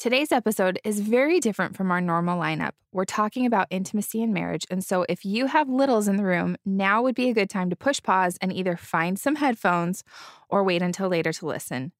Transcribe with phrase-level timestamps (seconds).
[0.00, 2.70] Today's episode is very different from our normal lineup.
[2.90, 6.56] We're talking about intimacy in marriage, and so if you have littles in the room,
[6.64, 10.02] now would be a good time to push pause and either find some headphones
[10.48, 11.92] or wait until later to listen.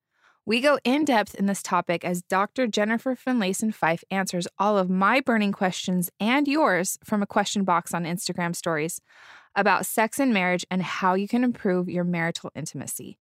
[0.47, 2.67] We go in depth in this topic as Dr.
[2.67, 7.92] Jennifer Finlayson Fife answers all of my burning questions and yours from a question box
[7.92, 9.03] on Instagram stories
[9.54, 13.19] about sex and marriage and how you can improve your marital intimacy.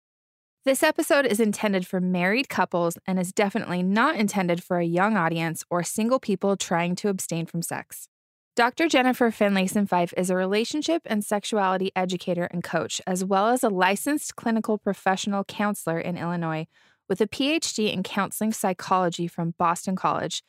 [0.66, 5.18] This episode is intended for married couples and is definitely not intended for a young
[5.18, 8.08] audience or single people trying to abstain from sex.
[8.56, 8.88] Dr.
[8.88, 13.68] Jennifer Finlayson Fife is a relationship and sexuality educator and coach, as well as a
[13.68, 16.66] licensed clinical professional counselor in Illinois
[17.10, 20.44] with a PhD in counseling psychology from Boston College.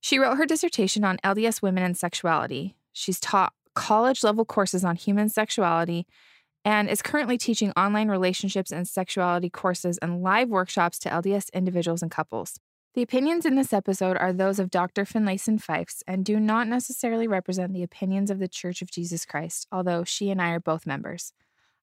[0.00, 2.76] She wrote her dissertation on LDS women and sexuality.
[2.92, 6.06] She's taught college level courses on human sexuality
[6.64, 12.02] and is currently teaching online relationships and sexuality courses and live workshops to LDS individuals
[12.02, 12.58] and couples.
[12.94, 15.04] The opinions in this episode are those of Dr.
[15.04, 19.66] Finlayson Fifes and do not necessarily represent the opinions of the Church of Jesus Christ,
[19.70, 21.32] although she and I are both members.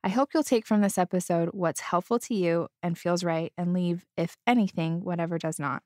[0.04, 3.74] I hope you'll take from this episode what's helpful to you and feels right and
[3.74, 5.84] leave, if anything, whatever does not.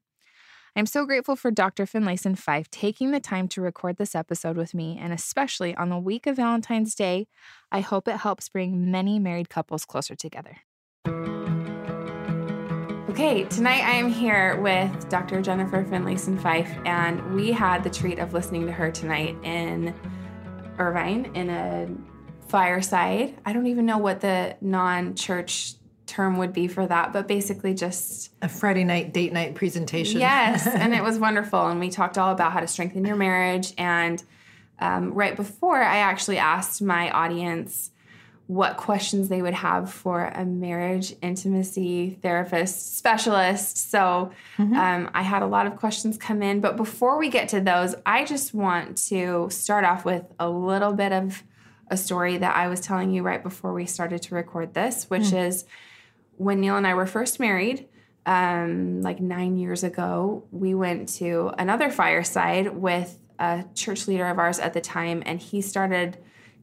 [0.75, 1.85] I'm so grateful for Dr.
[1.85, 5.97] Finlayson Fife taking the time to record this episode with me, and especially on the
[5.97, 7.27] week of Valentine's Day.
[7.71, 10.57] I hope it helps bring many married couples closer together.
[13.09, 15.41] Okay, tonight I am here with Dr.
[15.41, 19.93] Jennifer Finlayson Fife, and we had the treat of listening to her tonight in
[20.77, 21.89] Irvine in a
[22.47, 23.35] fireside.
[23.45, 25.73] I don't even know what the non church
[26.09, 30.19] term would be for that, but basically just a Friday night date night presentation.
[30.19, 31.67] Yes, and it was wonderful.
[31.67, 33.73] And we talked all about how to strengthen your marriage.
[33.77, 34.21] And
[34.79, 37.91] um, right before, I actually asked my audience
[38.47, 43.91] what questions they would have for a marriage intimacy therapist specialist.
[43.91, 44.73] So mm-hmm.
[44.73, 46.59] um, I had a lot of questions come in.
[46.59, 50.93] But before we get to those, I just want to start off with a little
[50.93, 51.43] bit of
[51.91, 55.23] a story that I was telling you right before we started to record this, which
[55.23, 55.47] mm.
[55.47, 55.65] is
[56.39, 57.87] when Neil and I were first married,
[58.25, 64.39] um, like nine years ago, we went to another fireside with a church leader of
[64.39, 66.17] ours at the time, and he started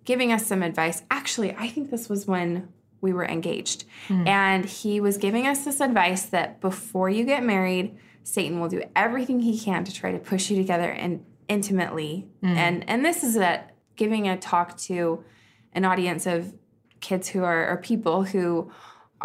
[0.04, 1.02] giving us some advice.
[1.10, 2.68] Actually, I think this was when
[3.02, 3.84] we were engaged.
[4.08, 4.26] Mm.
[4.26, 8.82] And he was giving us this advice that before you get married, Satan will do
[8.96, 12.26] everything he can to try to push you together and intimately.
[12.42, 12.56] Mm.
[12.56, 13.64] And and this is a
[13.94, 15.22] giving a talk to
[15.72, 16.54] an audience of
[17.00, 18.70] kids who are or people who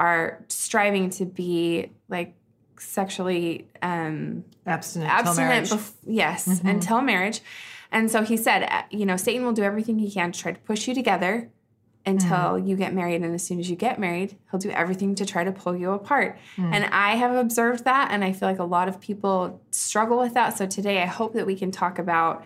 [0.02, 2.34] are striving to be like
[2.80, 6.68] sexually um, abstinent, abstinent bef- yes, mm-hmm.
[6.68, 7.42] until marriage.
[7.92, 10.54] And so he said, uh, you know, Satan will do everything he can to try
[10.54, 11.52] to push you together
[12.04, 12.68] until mm.
[12.68, 13.22] you get married.
[13.22, 15.92] And as soon as you get married, he'll do everything to try to pull you
[15.92, 16.40] apart.
[16.58, 16.74] Mm.
[16.74, 18.10] And I have observed that.
[18.10, 20.58] And I feel like a lot of people struggle with that.
[20.58, 22.44] So today, I hope that we can talk about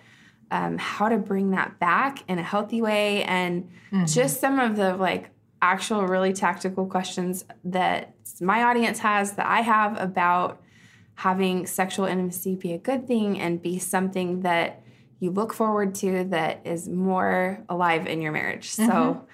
[0.52, 4.06] um, how to bring that back in a healthy way and mm-hmm.
[4.06, 5.30] just some of the like
[5.66, 10.62] actual really tactical questions that my audience has that I have about
[11.16, 14.84] having sexual intimacy be a good thing and be something that
[15.20, 18.76] you look forward to that is more alive in your marriage.
[18.76, 18.92] Mm-hmm.
[18.92, 19.28] So,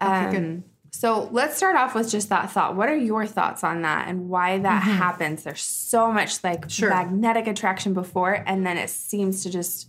[0.00, 2.76] um, so let's start off with just that thought.
[2.76, 4.90] What are your thoughts on that and why that mm-hmm.
[4.90, 5.44] happens?
[5.44, 6.90] There's so much like sure.
[6.90, 9.88] magnetic attraction before, and then it seems to just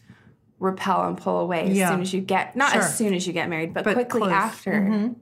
[0.60, 1.86] repel and pull away yeah.
[1.86, 2.82] as soon as you get not sure.
[2.82, 4.32] as soon as you get married, but, but quickly close.
[4.32, 4.72] after.
[4.72, 5.14] Mm-hmm.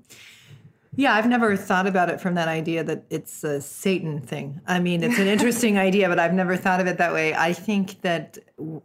[0.97, 4.59] Yeah, I've never thought about it from that idea that it's a Satan thing.
[4.66, 7.35] I mean, it's an interesting idea, but I've never thought of it that way.
[7.35, 8.40] I think that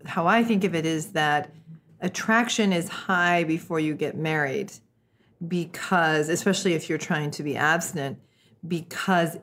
[0.04, 1.54] how I think of it is that
[2.02, 4.72] attraction is high before you get married
[5.48, 8.18] because especially if you're trying to be abstinent
[8.68, 9.38] because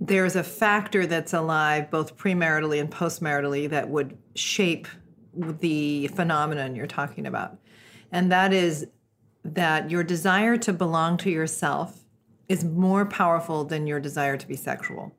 [0.00, 4.88] there's a factor that's alive both premaritally and postmaritally that would shape
[5.34, 7.58] the phenomenon you're talking about.
[8.10, 8.86] And that is
[9.44, 12.04] that your desire to belong to yourself
[12.48, 15.14] is more powerful than your desire to be sexual.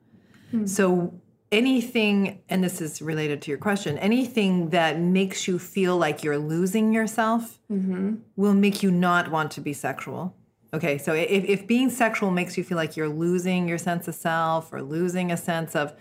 [0.50, 0.66] Hmm.
[0.66, 1.14] So
[1.52, 6.38] anything and this is related to your question anything that makes you feel like you're
[6.38, 8.14] losing yourself mm-hmm.
[8.36, 10.34] will make you not want to be sexual
[10.72, 14.14] okay so if, if being sexual makes you feel like you're losing your sense of
[14.14, 15.92] self or losing a sense of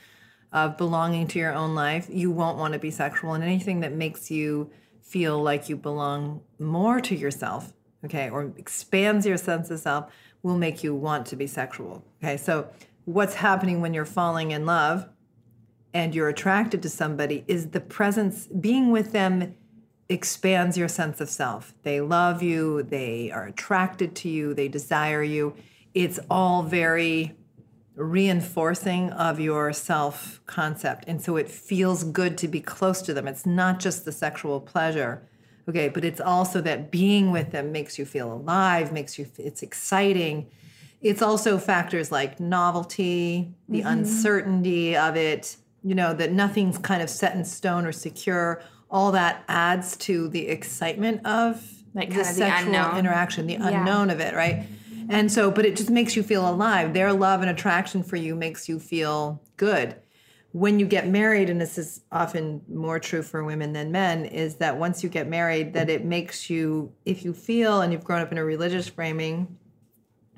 [0.52, 3.94] of belonging to your own life you won't want to be sexual and anything that
[3.94, 4.70] makes you
[5.02, 7.74] feel like you belong more to yourself
[8.06, 10.12] okay, or expands your sense of self
[10.44, 12.04] will make you want to be sexual.
[12.24, 12.70] Okay, so
[13.06, 15.08] what's happening when you're falling in love
[15.94, 19.56] and you're attracted to somebody is the presence, being with them
[20.08, 21.74] expands your sense of self.
[21.84, 25.56] They love you, they are attracted to you, they desire you.
[25.94, 27.36] It's all very
[27.96, 31.06] reinforcing of your self concept.
[31.08, 33.28] And so it feels good to be close to them.
[33.28, 35.28] It's not just the sexual pleasure.
[35.68, 39.62] Okay, but it's also that being with them makes you feel alive, makes you it's
[39.62, 40.48] exciting.
[41.02, 43.88] It's also factors like novelty, the mm-hmm.
[43.88, 48.62] uncertainty of it, you know, that nothing's kind of set in stone or secure.
[48.92, 51.64] All that adds to the excitement of
[51.94, 53.70] like the sexual the interaction, the yeah.
[53.70, 54.66] unknown of it, right?
[55.10, 56.94] And so, but it just makes you feel alive.
[56.94, 59.96] Their love and attraction for you makes you feel good.
[60.52, 64.56] When you get married, and this is often more true for women than men, is
[64.56, 68.22] that once you get married, that it makes you, if you feel and you've grown
[68.22, 69.58] up in a religious framing,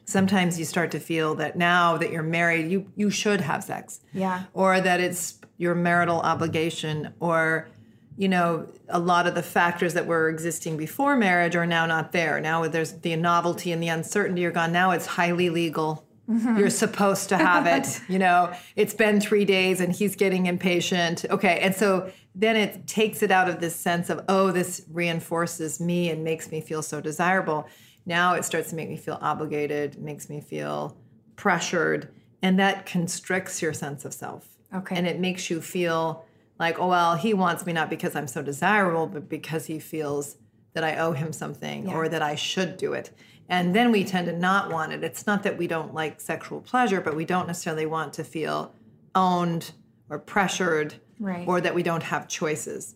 [0.04, 4.02] sometimes you start to feel that now that you're married, you you should have sex.
[4.14, 4.44] Yeah.
[4.54, 7.70] Or that it's your marital obligation or
[8.18, 12.12] you know, a lot of the factors that were existing before marriage are now not
[12.12, 12.40] there.
[12.40, 14.72] Now there's the novelty and the uncertainty are gone.
[14.72, 16.06] Now it's highly legal.
[16.32, 16.58] Mm-hmm.
[16.58, 18.00] You're supposed to have it.
[18.10, 21.26] you know, it's been three days and he's getting impatient.
[21.30, 21.60] Okay.
[21.60, 26.10] And so then it takes it out of this sense of, oh, this reinforces me
[26.10, 27.68] and makes me feel so desirable.
[28.06, 30.98] Now it starts to make me feel obligated, makes me feel
[31.36, 32.10] pressured,
[32.42, 34.48] and that constricts your sense of self.
[34.74, 34.96] Okay.
[34.96, 36.26] And it makes you feel
[36.60, 40.38] like, oh, well, he wants me not because I'm so desirable, but because he feels
[40.74, 41.94] that I owe him something yeah.
[41.94, 43.12] or that I should do it.
[43.52, 45.04] And then we tend to not want it.
[45.04, 48.74] It's not that we don't like sexual pleasure, but we don't necessarily want to feel
[49.14, 49.74] owned
[50.10, 51.46] or pressured right.
[51.46, 52.96] or that we don't have choices.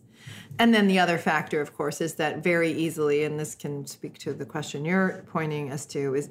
[0.58, 4.16] And then the other factor, of course, is that very easily, and this can speak
[4.20, 6.30] to the question you're pointing us to, is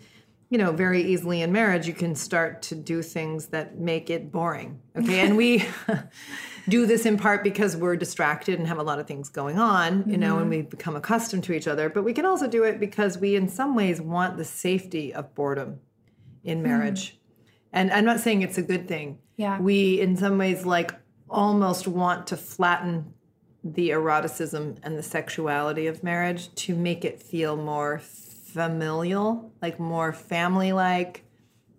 [0.50, 4.31] you know, very easily in marriage, you can start to do things that make it
[4.31, 4.80] boring.
[4.95, 5.19] Okay.
[5.19, 5.65] and we
[6.69, 9.97] do this in part because we're distracted and have a lot of things going on,
[9.97, 10.21] you mm-hmm.
[10.21, 10.62] know, and mm-hmm.
[10.62, 11.89] we become accustomed to each other.
[11.89, 15.33] But we can also do it because we, in some ways, want the safety of
[15.33, 15.80] boredom
[16.44, 16.63] in hmm.
[16.63, 17.13] marriage.
[17.13, 17.18] Mm.
[17.74, 19.18] And I'm not saying it's a good thing.
[19.36, 19.59] Yeah.
[19.59, 20.94] We, in some ways, like
[21.30, 23.13] almost want to flatten
[23.63, 28.00] the eroticism and the sexuality of marriage to make it feel more
[28.56, 31.25] familial, like more family like,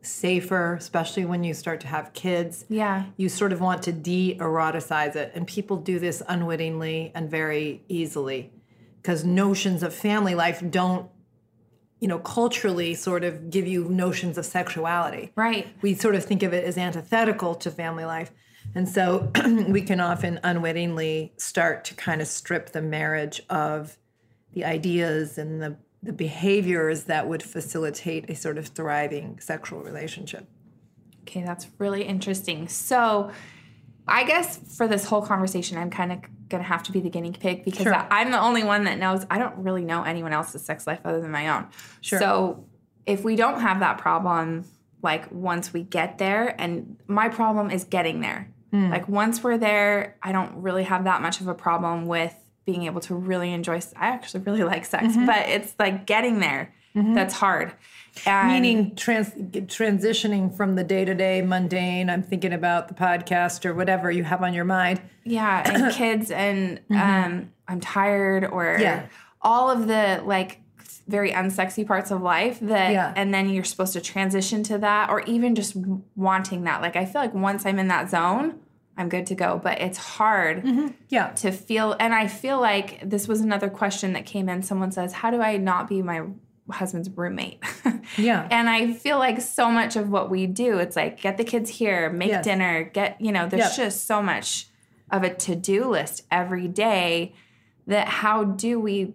[0.03, 2.65] safer, especially when you start to have kids.
[2.69, 3.07] Yeah.
[3.17, 5.33] You sort of want to de eroticize it.
[5.35, 8.53] And people do this unwittingly and very easily
[9.03, 11.11] because notions of family life don't
[11.99, 16.43] you know culturally sort of give you notions of sexuality right we sort of think
[16.43, 18.31] of it as antithetical to family life
[18.75, 19.31] and so
[19.69, 23.97] we can often unwittingly start to kind of strip the marriage of
[24.53, 25.77] the ideas and the
[26.07, 30.49] the behaviors that would facilitate a sort of thriving sexual relationship.
[31.23, 32.69] Okay, that's really interesting.
[32.69, 33.31] So,
[34.09, 37.11] I guess for this whole conversation, I'm kind of going to have to be the
[37.11, 37.95] guinea pig because sure.
[37.95, 39.27] I'm the only one that knows.
[39.29, 41.67] I don't really know anyone else's sex life other than my own.
[42.01, 42.21] Sure.
[42.21, 42.65] So,
[43.05, 44.65] if we don't have that problem,
[45.03, 48.53] like once we get there, and my problem is getting there.
[48.73, 48.91] Mm.
[48.91, 52.35] Like once we're there, I don't really have that much of a problem with
[52.67, 55.27] being able to really enjoy I actually really like sex, mm-hmm.
[55.27, 57.15] but it's like getting there mm-hmm.
[57.15, 57.73] that's hard.
[58.25, 63.65] And Meaning trans- transitioning from the day to day mundane, I'm thinking about the podcast
[63.67, 65.01] or whatever you have on your mind.
[65.25, 66.95] Yeah, and kids, and mm-hmm.
[66.97, 69.07] um, I'm tired, or yeah.
[69.43, 70.61] all of the like
[71.07, 73.13] very unsexy parts of life that yeah.
[73.15, 75.77] and then you're supposed to transition to that or even just
[76.17, 78.59] wanting that like i feel like once i'm in that zone
[78.97, 79.61] I'm good to go.
[79.63, 80.89] But it's hard mm-hmm.
[81.09, 81.29] yeah.
[81.31, 81.97] to feel.
[81.99, 84.63] And I feel like this was another question that came in.
[84.63, 86.23] Someone says, How do I not be my
[86.71, 87.63] husband's roommate?
[88.17, 88.49] yeah.
[88.51, 91.71] And I feel like so much of what we do, it's like get the kids
[91.71, 92.45] here, make yes.
[92.45, 93.77] dinner, get, you know, there's yep.
[93.77, 94.69] just so much
[95.11, 97.35] of a to do list every day
[97.87, 99.15] that how do we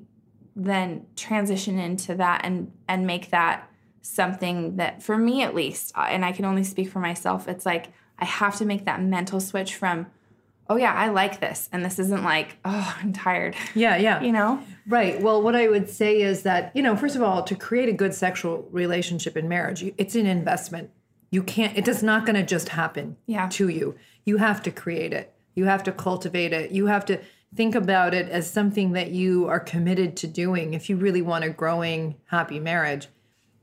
[0.56, 3.70] then transition into that and and make that
[4.02, 7.92] something that for me at least and I can only speak for myself it's like
[8.22, 10.06] I have to make that mental switch from,
[10.70, 11.68] oh yeah, I like this.
[11.72, 13.56] And this isn't like, oh, I'm tired.
[13.74, 14.22] Yeah, yeah.
[14.22, 14.64] you know?
[14.88, 15.20] Right.
[15.22, 17.94] Well, what I would say is that, you know, first of all, to create a
[17.94, 20.92] good sexual relationship in marriage, it's an investment.
[21.32, 23.48] You can't, it is not going to just happen yeah.
[23.50, 23.96] to you.
[24.26, 25.34] You have to create it.
[25.56, 26.72] You have to cultivate it.
[26.72, 27.20] You have to
[27.56, 31.44] think about it as something that you are committed to doing if you really want
[31.44, 33.08] a growing, happy marriage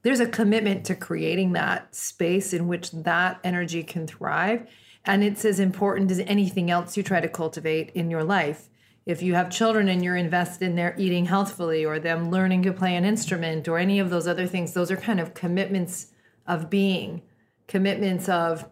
[0.02, 4.68] there's a commitment to creating that space in which that energy can thrive.
[5.04, 8.68] And it's as important as anything else you try to cultivate in your life.
[9.06, 12.72] If you have children and you're invested in their eating healthfully or them learning to
[12.72, 16.08] play an instrument or any of those other things, those are kind of commitments
[16.46, 17.22] of being,
[17.66, 18.68] commitments of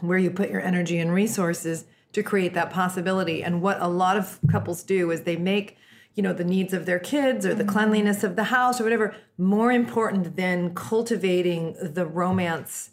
[0.00, 3.42] where you put your energy and resources to create that possibility.
[3.42, 5.76] And what a lot of couples do is they make
[6.14, 7.72] you know the needs of their kids or the mm-hmm.
[7.72, 12.90] cleanliness of the house or whatever more important than cultivating the romance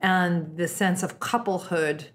[0.00, 2.08] and the sense of couplehood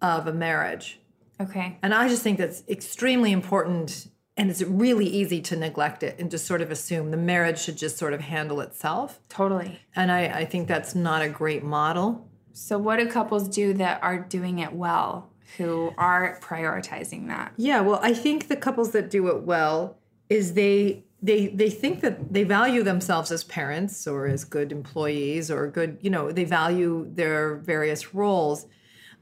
[0.00, 1.00] of a marriage.
[1.40, 1.78] Okay.
[1.82, 4.08] And I just think that's extremely important.
[4.36, 7.76] And it's really easy to neglect it and just sort of assume the marriage should
[7.76, 9.20] just sort of handle itself.
[9.28, 9.80] Totally.
[9.94, 12.28] And I, I think that's not a great model.
[12.52, 17.52] So, what do couples do that are doing it well, who are prioritizing that?
[17.56, 19.98] Yeah, well, I think the couples that do it well
[20.28, 25.50] is they they they think that they value themselves as parents or as good employees
[25.50, 28.66] or good, you know, they value their various roles,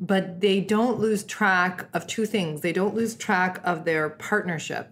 [0.01, 2.61] but they don't lose track of two things.
[2.61, 4.91] They don't lose track of their partnership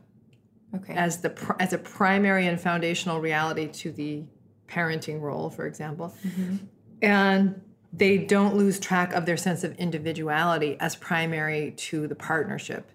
[0.73, 0.95] Okay.
[0.95, 4.23] as the as a primary and foundational reality to the
[4.69, 6.57] parenting role, for example, mm-hmm.
[7.03, 7.61] and
[7.93, 12.91] they don't lose track of their sense of individuality as primary to the partnership.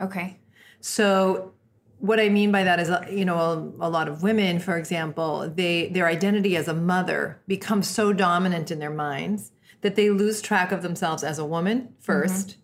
[0.00, 0.38] okay.
[0.80, 1.52] So
[1.98, 5.48] what I mean by that is, you know, a, a lot of women, for example,
[5.54, 10.42] they their identity as a mother becomes so dominant in their minds that they lose
[10.42, 12.60] track of themselves as a woman 1st mm-hmm.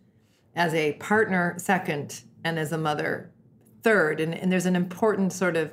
[0.56, 3.30] as a partner second, and as a mother
[3.85, 4.20] third.
[4.20, 5.73] And, and there's an important sort of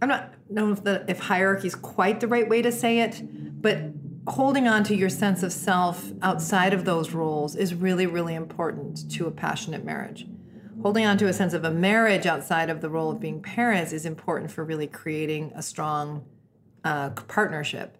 [0.00, 3.22] I'm not know if the if hierarchy is quite the right way to say it,
[3.60, 8.34] but holding on to your sense of self outside of those roles is really, really
[8.34, 10.26] important to a passionate marriage.
[10.82, 13.92] Holding on to a sense of a marriage outside of the role of being parents
[13.92, 16.24] is important for really creating a strong
[16.84, 17.98] uh, partnership.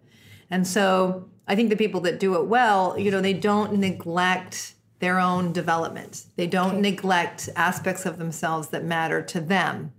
[0.49, 4.75] And so I think the people that do it well, you know, they don't neglect
[4.99, 6.25] their own development.
[6.35, 9.93] They don't neglect aspects of themselves that matter to them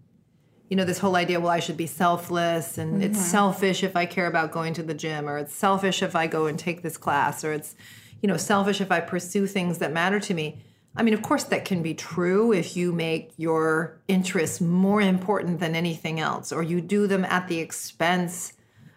[0.72, 3.26] you know this whole idea well i should be selfless and it's mm-hmm.
[3.26, 6.46] selfish if i care about going to the gym or it's selfish if i go
[6.46, 7.74] and take this class or it's
[8.22, 10.64] you know selfish if i pursue things that matter to me.
[10.96, 15.60] I mean of course that can be true if you make your interests more important
[15.60, 18.54] than anything else or you do them at the expense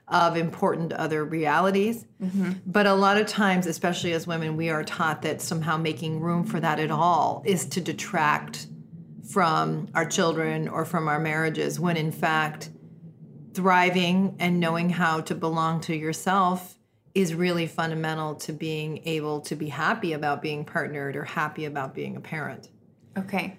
[0.08, 2.06] of important other realities.
[2.24, 2.52] Mm-hmm.
[2.66, 6.46] But a lot of times especially as women we are taught that somehow making room
[6.46, 8.68] for that at all is to detract
[9.30, 12.70] from our children or from our marriages when in fact
[13.54, 16.78] thriving and knowing how to belong to yourself
[17.14, 21.96] is really fundamental to being able to be happy about being partnered or happy about
[21.96, 22.70] being a parent.
[23.18, 23.58] Okay.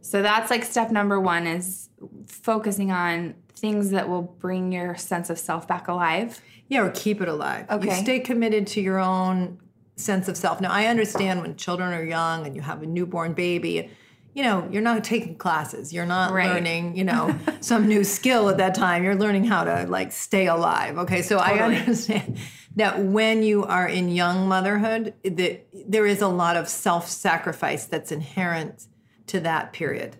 [0.00, 1.88] So that's like step number one is
[2.26, 6.40] focusing on things that will bring your sense of self back alive.
[6.68, 7.66] Yeah, or keep it alive.
[7.70, 8.02] You Okay.
[8.02, 9.58] stay committed to your own
[9.96, 10.60] sense of self.
[10.60, 13.90] Now, I understand when children are young and you have a newborn baby,
[14.38, 15.92] you know, you're not taking classes.
[15.92, 16.46] You're not Right.
[16.46, 19.02] learning, you know, some new skill at that time.
[19.02, 20.96] You're learning how to like stay alive.
[20.96, 22.38] Okay, so I understand
[22.76, 28.12] that when you are in young motherhood, that there is a lot of self-sacrifice that's
[28.12, 28.86] inherent
[29.26, 30.16] to that period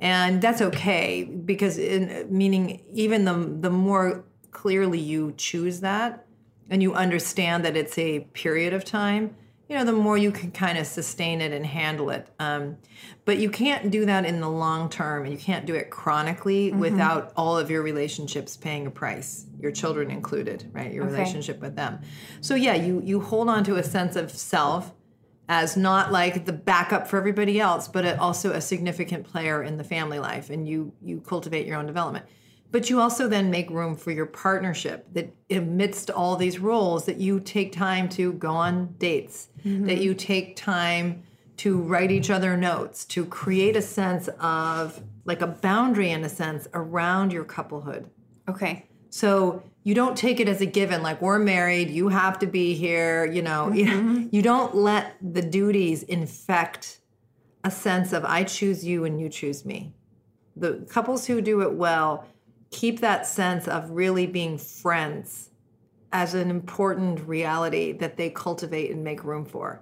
[0.00, 6.26] and that's okay because in, meaning even the the more clearly you choose that
[6.68, 9.34] and you understand that it's a period of time
[9.68, 12.76] you know the more you can kind of sustain it and handle it um,
[13.24, 16.70] but you can't do that in the long term and you can't do it chronically
[16.72, 21.14] without all of your relationships paying a price your children included right your Okay.
[21.14, 21.98] relationship with them
[22.40, 24.92] so yeah you you hold on to a sense of self
[25.48, 29.84] as not like the backup for everybody else, but also a significant player in the
[29.84, 32.24] family life, and you you cultivate your own development.
[32.74, 35.06] But you also then make room for your partnership.
[35.12, 39.88] That amidst all these roles, that you take time to go on dates, that mm-hmm.
[39.90, 41.22] you take time
[41.58, 46.28] to write each other notes, to create a sense of like a boundary in a
[46.28, 48.10] sense around your couplehood.
[48.48, 48.86] Okay.
[49.08, 52.74] So you don't take it as a given, like we're married, you have to be
[52.74, 53.70] here, you know.
[53.72, 54.26] Mm-hmm.
[54.32, 56.98] You don't let the duties infect
[57.62, 59.94] a sense of I choose you and you choose me.
[60.56, 62.26] The couples who do it well
[62.74, 65.50] keep that sense of really being friends
[66.12, 69.80] as an important reality that they cultivate and make room for.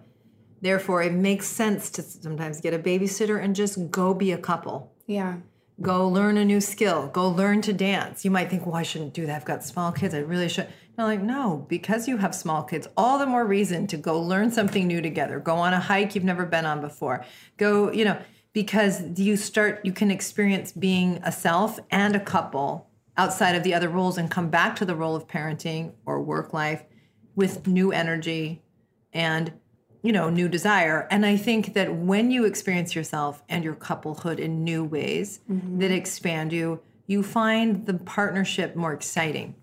[0.61, 4.93] Therefore, it makes sense to sometimes get a babysitter and just go be a couple.
[5.07, 5.37] Yeah.
[5.81, 7.09] go learn a new skill.
[7.09, 8.25] Go learn to dance.
[8.25, 9.37] You might think well i shouldn't do that.
[9.37, 10.15] I've got small kids.
[10.15, 10.69] I really should
[10.99, 14.51] no like no because you have small kids all the more reason to go learn
[14.51, 15.41] something new together.
[15.41, 17.25] Go on a hike you've never been on before.
[17.57, 18.19] Go you know
[18.53, 23.75] because you start you can experience being a self and a couple outside of the
[23.75, 26.85] other roles and come back to the role of parenting or work life
[27.35, 28.63] with new energy
[29.13, 29.53] and
[30.03, 31.07] you know new desire.
[31.11, 35.79] And i think that when you experience yourself and your couplehood in new ways mm-hmm.
[35.79, 39.55] that expand you you find the partnership more exciting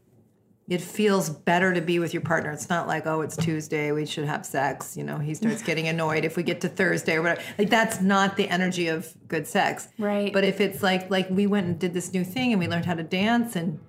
[0.70, 4.06] it feels better to be with your partner it's not like oh it's tuesday we
[4.06, 7.22] should have sex you know he starts getting annoyed if we get to thursday or
[7.24, 10.32] whatever like that's not the energy of good sex Right.
[10.32, 12.86] but if it's like like we went and did this new thing and we learned
[12.86, 13.80] how to dance and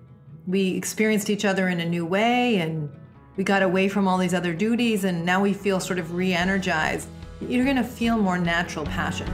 [0.47, 2.89] we experienced each other in a new way and
[3.37, 6.33] we got away from all these other duties and now we feel sort of re
[6.33, 7.07] energized,
[7.47, 9.27] you're going to feel more natural passion.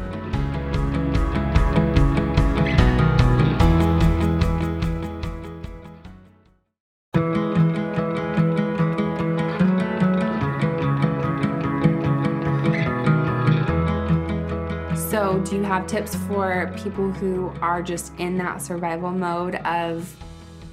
[15.50, 20.14] Do you have tips for people who are just in that survival mode of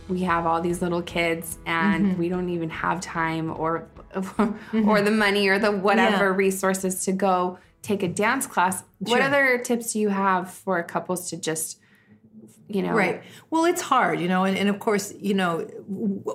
[0.09, 2.19] we have all these little kids and Mm-hmm.
[2.19, 3.87] we don't even have time or
[4.87, 6.37] or the money or the whatever Yeah.
[6.37, 8.83] resources to go take a dance class?
[9.00, 11.81] What other tips do you have for couples to just
[12.68, 13.23] you know Right.
[13.50, 15.61] Well, it's hard, you know, and, and of course, you know,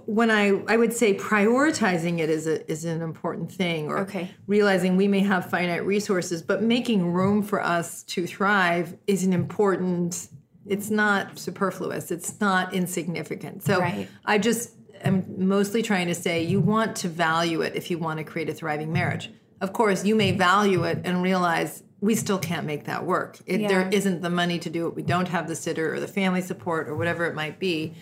[0.05, 4.29] when I I would say prioritizing it is a is an important thing, or Okay.
[4.47, 9.33] realizing we may have finite resources, but making room for us to thrive is an
[9.33, 10.27] important.
[10.67, 12.11] It's not superfluous.
[12.11, 13.63] It's not insignificant.
[13.63, 14.07] So Right.
[14.25, 18.19] I just am mostly trying to say you want to value it if you want
[18.19, 19.31] to create a thriving marriage.
[19.61, 23.39] Of course, you may value it and realize we still can't make that work.
[23.45, 23.89] It, There Yeah.
[23.91, 24.95] isn't the money to do it.
[24.95, 27.93] We don't have the sitter or the family support or whatever it might be.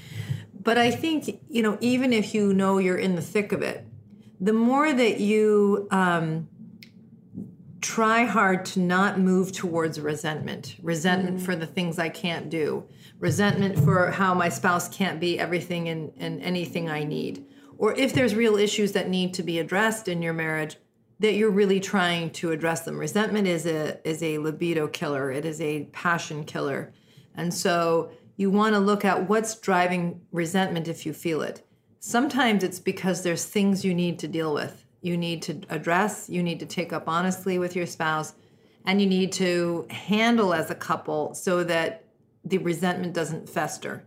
[0.61, 3.85] But I think, you know, even if you know you're in the thick of it,
[4.39, 6.47] the more that you um,
[7.81, 12.83] try hard to not move towards resentment, resentment for the things I can't do,
[13.19, 17.45] resentment for how my spouse can't be everything and, and anything I need.
[17.79, 20.77] Or if there's real issues that need to be addressed in your marriage,
[21.19, 22.97] that you're really trying to address them.
[22.97, 25.31] Resentment is a is a libido killer.
[25.31, 26.93] It is a passion killer.
[27.35, 31.65] And so you want to look at what's driving resentment if you feel it.
[31.99, 34.85] Sometimes it's because there's things you need to deal with.
[35.01, 38.33] You need to address, you need to take up honestly with your spouse,
[38.85, 42.05] and you need to handle as a couple so that
[42.45, 44.03] the resentment doesn't fester,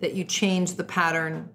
[0.00, 1.50] that you change the pattern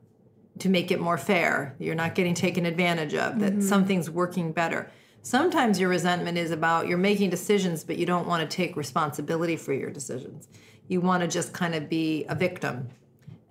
[0.58, 1.76] to make it more fair.
[1.80, 3.62] You're not getting taken advantage of, that mm-hmm.
[3.62, 4.92] something's working better.
[5.22, 9.56] Sometimes your resentment is about you're making decisions, but you don't want to take responsibility
[9.56, 10.48] for your decisions.
[10.88, 12.90] You want to just kind of be a victim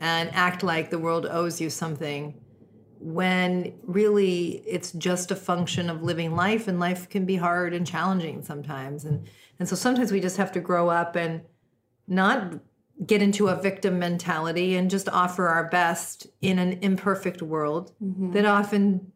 [0.01, 2.35] and act like the world owes you something
[3.01, 7.87] when really it's just a function of living life and life can be hard and
[7.87, 9.29] challenging sometimes and
[9.61, 11.41] and so sometimes we just have to grow up and
[12.09, 12.55] not
[13.07, 18.33] get into a victim mentality and just offer our best in an imperfect world mm-hmm.
[18.33, 19.13] that often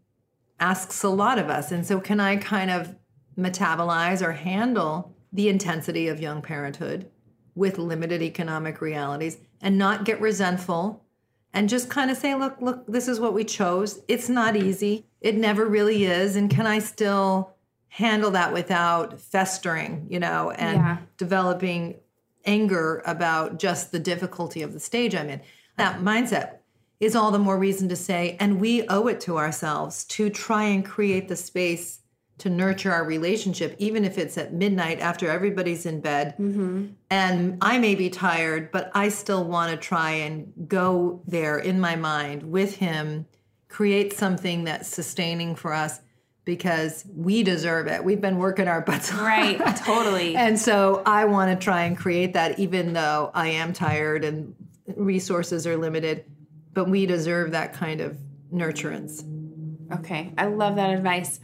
[0.60, 1.72] asks a lot of us.
[1.72, 2.94] And so, can I kind of
[3.36, 7.10] metabolize or handle the intensity of young parenthood
[7.54, 11.04] with limited economic realities and not get resentful
[11.54, 14.00] and just kind of say, look, look, this is what we chose.
[14.08, 15.06] It's not easy.
[15.20, 16.36] It never really is.
[16.36, 17.54] And can I still
[17.88, 20.96] handle that without festering, you know, and Yeah.
[21.18, 21.96] developing
[22.44, 25.40] anger about just the difficulty of the stage I'm in?
[25.76, 26.58] That mindset
[27.00, 30.64] is all the more reason to say, and we owe it to ourselves to try
[30.64, 32.00] and create the space
[32.38, 36.34] to nurture our relationship, even if it's at midnight after everybody's in bed.
[36.38, 36.86] Mm-hmm.
[37.10, 41.78] And I may be tired, but I still want to try and go there in
[41.78, 43.26] my mind with him,
[43.68, 46.00] create something that's sustaining for us
[46.44, 48.02] because we deserve it.
[48.02, 49.20] We've been working our butts off.
[49.20, 50.34] Right, totally.
[50.34, 54.54] And so I want to try and create that, even though I am tired and
[54.96, 56.24] resources are limited.
[56.72, 58.16] But we deserve that kind of
[58.52, 59.24] nurturance.
[59.92, 61.38] Okay, I love that advice.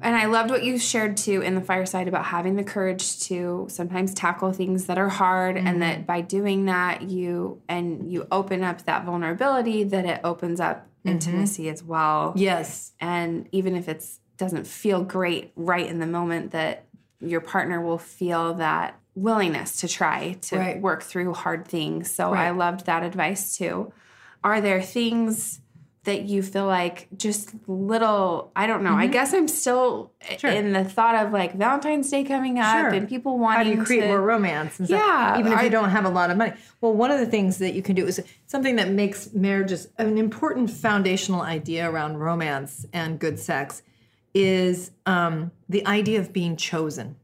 [0.00, 3.66] And I loved what you shared too in the fireside about having the courage to
[3.70, 6.06] sometimes tackle things that are hard and that mm-hmm.
[6.06, 11.12] by doing that you and you open up that vulnerability that it opens up Mm-hmm.
[11.12, 12.32] intimacy as well.
[12.36, 12.92] Yes.
[13.00, 16.86] And even if it's doesn't feel great right in the moment that
[17.20, 20.80] your partner will feel that willingness to try to Right.
[20.80, 22.10] work through hard things.
[22.10, 23.92] So I loved that advice too.
[24.42, 25.60] Are there things
[26.04, 28.94] that you feel like just little I don't know.
[28.94, 30.36] I guess I'm still Mm-hmm.
[30.38, 30.50] Sure.
[30.50, 32.88] in the thought of like Valentine's Day coming up Sure.
[32.88, 34.78] and people How wanting do you create to more romance?
[34.78, 36.54] And stuff, Yeah, even if I- you don't have a lot of money.
[36.80, 40.16] Well, one of the things that you can do is something that makes marriages an
[40.16, 43.82] important foundational idea around romance and good sex
[44.32, 47.16] is um, the idea of being chosen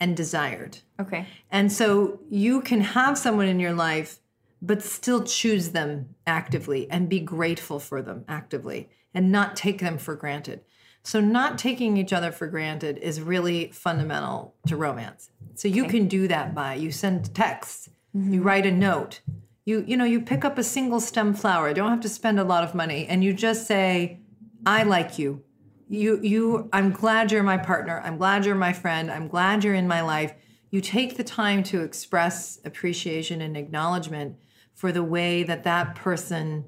[0.00, 0.78] and desired.
[1.00, 1.26] Okay.
[1.50, 4.18] And so you can have someone in your life,
[4.62, 9.98] but still choose them actively and be grateful for them actively and not take them
[9.98, 10.60] for granted.
[11.02, 15.30] So, not taking each other for granted is really fundamental to romance.
[15.56, 18.42] So, you can do that by you send texts, you mm-hmm.
[18.42, 19.20] write a note,
[19.64, 22.38] you you know, you pick up a single stem flower, you don't have to spend
[22.38, 24.20] a lot of money, and you just say,
[24.64, 25.42] I like you.
[25.88, 28.00] You you I'm glad you're my partner.
[28.04, 29.10] I'm glad you're my friend.
[29.10, 30.34] I'm glad you're in my life.
[30.70, 34.36] You take the time to express appreciation and acknowledgement
[34.82, 36.64] for the way that that person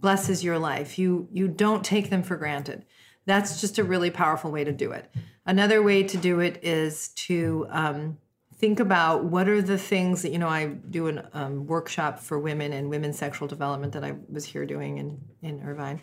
[0.00, 0.98] blesses your life.
[0.98, 2.86] You you don't take them for granted.
[3.26, 5.14] That's just a really powerful way to do it.
[5.44, 8.16] Another way to do it is to um,
[8.54, 12.38] think about what are the things that you know i do a um, workshop for
[12.38, 16.00] women and women's sexual development that i was here doing in, in irvine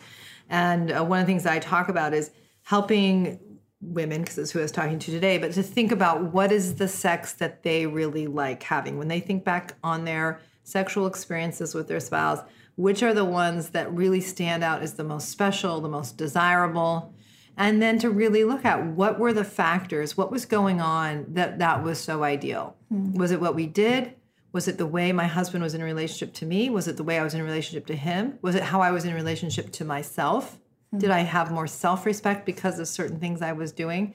[0.50, 2.30] and uh, one of the things that i talk about is
[2.62, 3.40] helping
[3.80, 6.74] women because that's who i was talking to today but to think about what is
[6.74, 11.74] the sex that they really like having when they think back on their sexual experiences
[11.74, 12.40] with their spouse
[12.80, 17.14] which are the ones that really stand out as the most special the most desirable?
[17.56, 21.58] And then to really look at what were the factors what was going on that
[21.58, 22.76] that was so ideal?
[22.92, 23.14] Mm.
[23.14, 24.14] was it what we did?
[24.52, 26.70] Was it the way my husband was in relationship to me?
[26.70, 28.38] Was it the way i was in relationship to him?
[28.40, 30.58] Was it how i was in relationship to myself?
[30.94, 31.00] Mm.
[31.00, 34.14] did i have more self-respect because of certain things i was doing?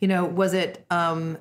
[0.00, 1.38] You know was it um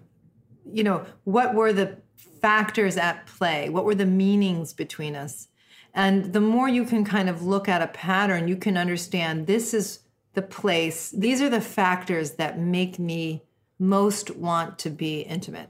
[0.72, 1.98] you know what were the
[2.44, 5.48] factors at play what were the meanings between us
[5.96, 9.74] and the more you can kind of look at a pattern you can understand this
[9.74, 10.04] is
[10.34, 13.44] the place, these are the factors that make me
[13.80, 15.70] most want to be intimate.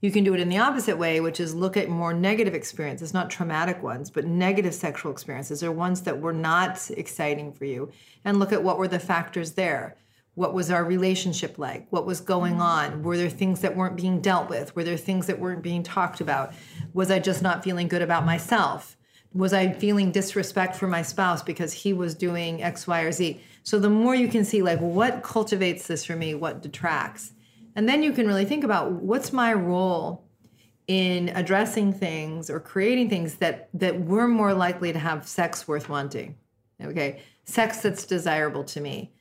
[0.00, 3.14] You can do it in the opposite way, which is look at more negative experiences,
[3.14, 7.90] not traumatic ones, but negative sexual experiences or ones that were not exciting for you,
[8.24, 9.96] and look at what were the factors there.
[10.34, 11.86] What was our relationship like?
[11.90, 13.02] What was going on?
[13.02, 14.74] Were there things that weren't being dealt with?
[14.74, 16.52] Were there things that weren't being talked about?
[16.92, 18.96] Was I just not feeling good about myself?
[19.32, 23.40] Was I feeling disrespect for my spouse because he was doing X, Y, or Z?
[23.62, 27.32] So the more you can see, like, what cultivates this for me, what detracts.
[27.76, 30.24] And then you can really think about what's my role
[30.86, 35.88] in addressing things or creating things that that we're more likely to have sex worth
[35.88, 36.36] wanting.
[36.82, 39.12] Okay, sex that's desirable to me.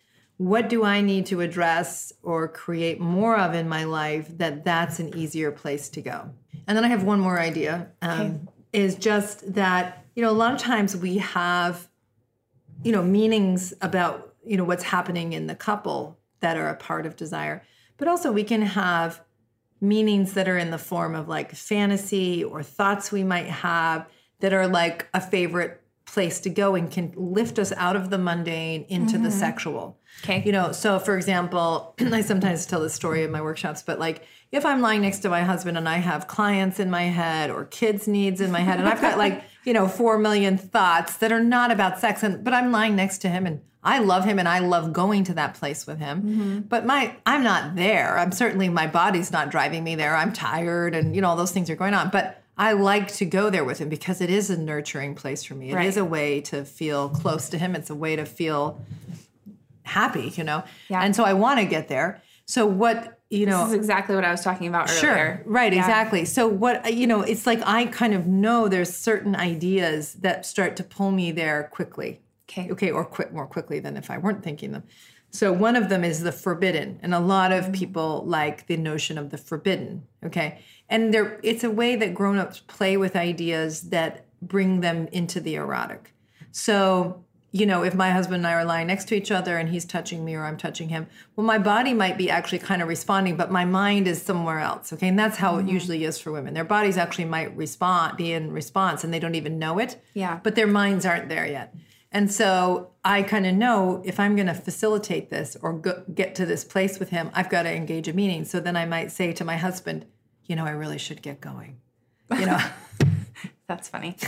[0.43, 4.99] What do I need to address or create more of in my life that that's
[4.99, 6.31] an easier place to go?
[6.67, 7.89] And then I have one more idea.
[8.01, 8.39] Um, okay.
[8.73, 11.87] Is just that you know a lot of times we have
[12.83, 17.05] you know meanings about you know what's happening in the couple that are a part
[17.05, 17.63] of desire
[17.97, 19.21] but also we can have
[19.79, 24.07] meanings that are in the form of like fantasy or thoughts we might have
[24.39, 28.17] that are like a favorite place to go and can lift us out of the
[28.17, 29.23] mundane into mm-hmm.
[29.23, 29.97] the sexual.
[30.23, 30.43] Okay.
[30.45, 34.25] You know, so for example, I sometimes tell this story in my workshops, but like
[34.51, 37.65] if I'm lying next to my husband and I have clients in my head or
[37.65, 41.31] kids' needs in my head, and I've got like, you know, four million thoughts that
[41.31, 44.39] are not about sex, and but I'm lying next to him and I love him
[44.39, 46.21] and I love going to that place with him.
[46.21, 46.59] Mm-hmm.
[46.61, 48.17] But my I'm not there.
[48.17, 50.15] I'm certainly my body's not driving me there.
[50.15, 52.09] I'm tired and you know all those things are going on.
[52.09, 55.55] But I like to go there with him because it is a nurturing place for
[55.55, 55.71] me.
[55.71, 55.87] It right.
[55.87, 57.75] is a way to feel close to him.
[57.75, 58.79] It's a way to feel
[59.83, 60.63] happy, you know.
[60.89, 61.01] Yeah.
[61.01, 62.21] And so I want to get there.
[62.45, 65.43] So what you know this is exactly what I was talking about sure, earlier.
[65.45, 65.79] Right, yeah.
[65.79, 66.25] exactly.
[66.25, 70.75] So what you know, it's like I kind of know there's certain ideas that start
[70.77, 72.21] to pull me there quickly.
[72.49, 72.69] Okay.
[72.71, 74.83] Okay, or quit more quickly than if I weren't thinking them.
[75.31, 77.73] So one of them is the forbidden, and a lot of mm-hmm.
[77.73, 80.03] people like the notion of the forbidden.
[80.23, 80.59] Okay,
[80.93, 85.55] and there it's a way that grown-ups play with ideas that bring them into the
[85.55, 86.13] erotic.
[86.51, 87.25] So
[87.55, 89.85] you know, if my husband and I are lying next to each other and he's
[89.85, 93.37] touching me or I'm touching him, well, my body might be actually kind of responding,
[93.37, 94.91] but my mind is somewhere else.
[94.91, 95.07] Okay.
[95.07, 95.69] And that's how mm-hmm.
[95.69, 96.55] it usually is for women.
[96.55, 100.01] Their bodies actually might respond, be in response, and they don't even know it.
[100.15, 100.39] Yeah.
[100.41, 101.75] But their minds aren't there yet.
[102.11, 106.33] And so I kind of know if I'm going to facilitate this or go, get
[106.35, 108.45] to this place with him, I've got to engage a meaning.
[108.45, 110.07] So then I might say to my husband,
[110.45, 111.79] you know, I really should get going.
[112.39, 112.59] You know,
[113.67, 114.15] that's funny.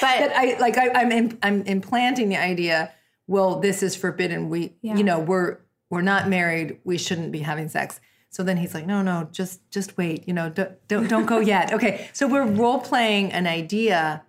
[0.00, 2.92] But I like I, am I'm, I'm implanting the idea.
[3.26, 4.50] Well, this is forbidden.
[4.50, 4.96] We, yeah.
[4.96, 6.80] you know, we're we're not married.
[6.84, 8.00] We shouldn't be having sex.
[8.28, 10.26] So then he's like, no, no, just just wait.
[10.26, 11.72] You know, don't don't, don't go yet.
[11.74, 14.24] Okay, so we're role playing an idea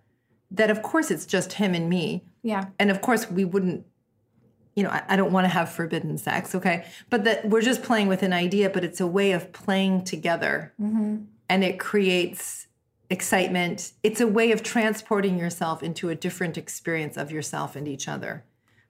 [0.51, 2.65] that, of course, it's just him and me yeah.
[2.77, 3.87] And of course, we wouldn't,
[4.75, 6.85] you know, I, I don't want to have forbidden sex, okay?
[7.09, 10.73] But that we're just playing with an idea, but it's a way of playing together.
[10.79, 11.23] Mm-hmm.
[11.49, 12.67] And it creates
[13.09, 13.93] excitement.
[14.03, 18.43] It's a way of transporting yourself into a different experience of yourself and each other.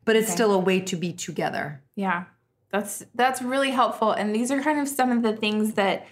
[0.06, 0.36] But it's okay.
[0.36, 1.84] still a way to be together.
[1.95, 2.26] Yeah.
[2.71, 4.12] That's that's really helpful.
[4.12, 6.08] And these are kind of some of the things that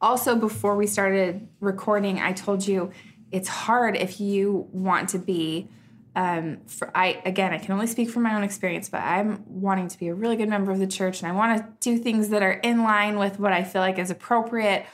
[0.00, 2.90] also before we started recording, I told you
[3.30, 5.68] it's hard if you want to be
[6.14, 9.88] um, for I again, I can only speak from my own experience, but I'm wanting
[9.88, 12.28] to be a really good member of the church, and I want to do things
[12.28, 14.84] that are in line with what I feel like is appropriate,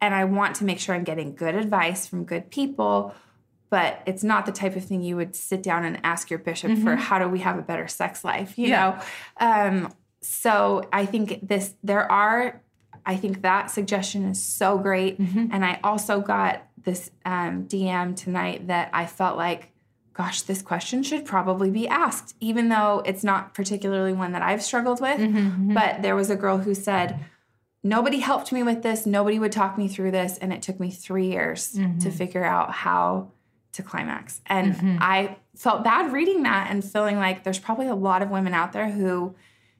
[0.00, 3.14] and I want to make sure I'm getting good advice from good people.
[3.68, 6.70] But it's not the type of thing you would sit down and ask your bishop
[6.70, 6.84] mm-hmm.
[6.84, 6.96] for.
[6.96, 8.56] How do we have a better sex life?
[8.56, 9.02] You yeah.
[9.40, 9.46] know.
[9.46, 12.62] Um, so I think this there are.
[13.04, 15.48] I think that suggestion is so great, mm-hmm.
[15.52, 19.73] and I also got this um, DM tonight that I felt like
[20.14, 24.62] gosh, this question should probably be asked, even though it's not particularly one that I've
[24.62, 25.18] struggled with.
[25.18, 27.18] Mm-hmm, but there was a girl who said,
[27.86, 29.04] Nobody helped me with this.
[29.04, 30.38] Nobody would talk me through this.
[30.38, 31.98] And it took me three years mm-hmm.
[31.98, 33.32] to figure out how
[33.72, 34.40] to climax.
[34.46, 34.96] And mm-hmm.
[35.00, 38.72] I felt bad reading that and feeling like there's probably a lot of women out
[38.72, 39.34] there who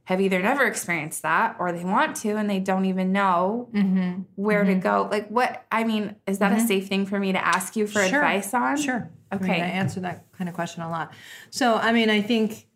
[0.04, 4.20] have either never experienced that or they want to and they don't even know mm-hmm.
[4.34, 5.08] where to go.
[5.10, 8.04] Like, what, I mean, is that a safe thing for me to ask you for
[8.06, 8.18] sure.
[8.18, 8.76] advice on?
[8.76, 9.10] Sure.
[9.34, 9.44] Okay.
[9.44, 11.12] I, mean, I answer that kind of question a lot.
[11.50, 12.66] So, I mean, I think,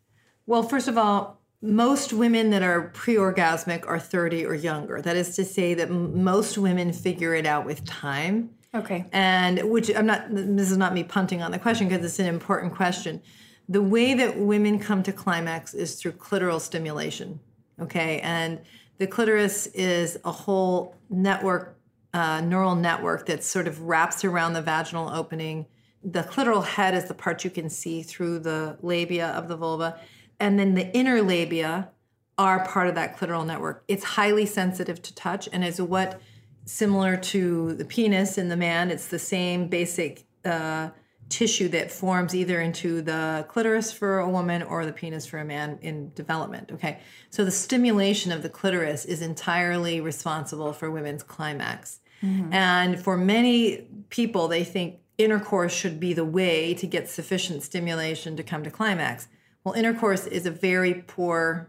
[0.47, 5.03] well, first of all, most women that are pre-orgasmic are 30 or younger.
[5.03, 8.51] That is to say that m- most women figure it out with time.
[8.75, 9.07] Okay.
[9.13, 12.27] And which I'm not this is not me punting on the question because it's an
[12.27, 13.23] important question.
[13.69, 17.41] The way that women come to climax is through clitoral stimulation.
[17.81, 18.21] Okay?
[18.21, 18.61] And
[18.99, 21.79] the clitoris is a whole network
[22.15, 25.67] uh, neural network that sort of wraps around the vaginal opening
[26.03, 29.99] the clitoral head is the part you can see through the labia of the vulva.
[30.41, 31.91] And then the inner labia
[32.37, 33.83] are part of that clitoral network.
[33.89, 36.21] It's highly sensitive to touch and is what
[36.65, 40.91] similar to the penis in the man, it's the same basic uh,
[41.29, 45.45] tissue that forms either into the clitoris for a woman or the penis for a
[45.45, 46.71] man in development.
[46.73, 47.01] Okay.
[47.31, 52.01] So the stimulation of the clitoris is entirely responsible for women's climax.
[52.23, 52.53] Mm-hmm.
[52.53, 58.37] And for many people, they think intercourse should be the way to get sufficient stimulation
[58.37, 59.29] to come to climax.
[59.65, 61.69] Well, intercourse is a very poor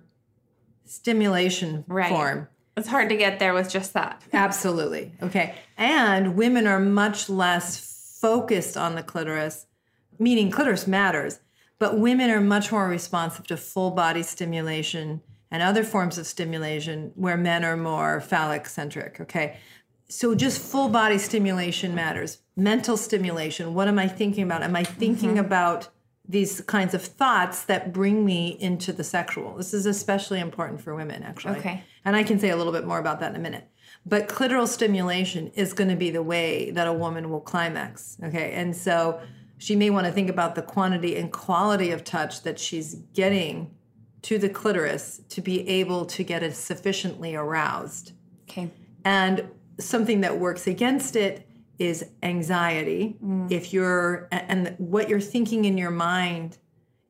[0.86, 2.10] stimulation right.
[2.10, 2.48] form.
[2.78, 4.24] It's hard to get there with just that.
[4.32, 5.12] Absolutely.
[5.22, 5.56] Okay.
[5.78, 9.66] And women are much less focused on the clitoris,
[10.18, 11.40] meaning clitoris matters,
[11.80, 17.12] but women are much more responsive to full body stimulation and other forms of stimulation
[17.16, 19.20] where men are more phallic centric.
[19.20, 19.58] Okay
[20.10, 22.40] so just full body stimulation matters.
[22.56, 23.74] Mental stimulation.
[23.74, 24.64] What am i thinking about?
[24.64, 25.40] Am i thinking mm-hmm.
[25.40, 25.90] about
[26.28, 29.56] these kinds of thoughts that bring me into the sexual?
[29.56, 31.60] This is especially important for women actually.
[31.60, 31.84] Okay.
[32.04, 33.68] And i can say a little bit more about that in a minute.
[34.06, 38.52] But clitoral stimulation is going to be the way that a woman will climax okay?
[38.54, 39.22] And so
[39.60, 43.70] she may want to think about the quantity and quality of touch that she's getting
[44.24, 48.14] to the clitoris to be able to get it sufficiently aroused.
[48.50, 48.72] Okay.
[49.06, 53.18] And something that works against it is anxiety.
[53.24, 53.52] Mm.
[53.52, 56.58] If you're, and what you're thinking in your mind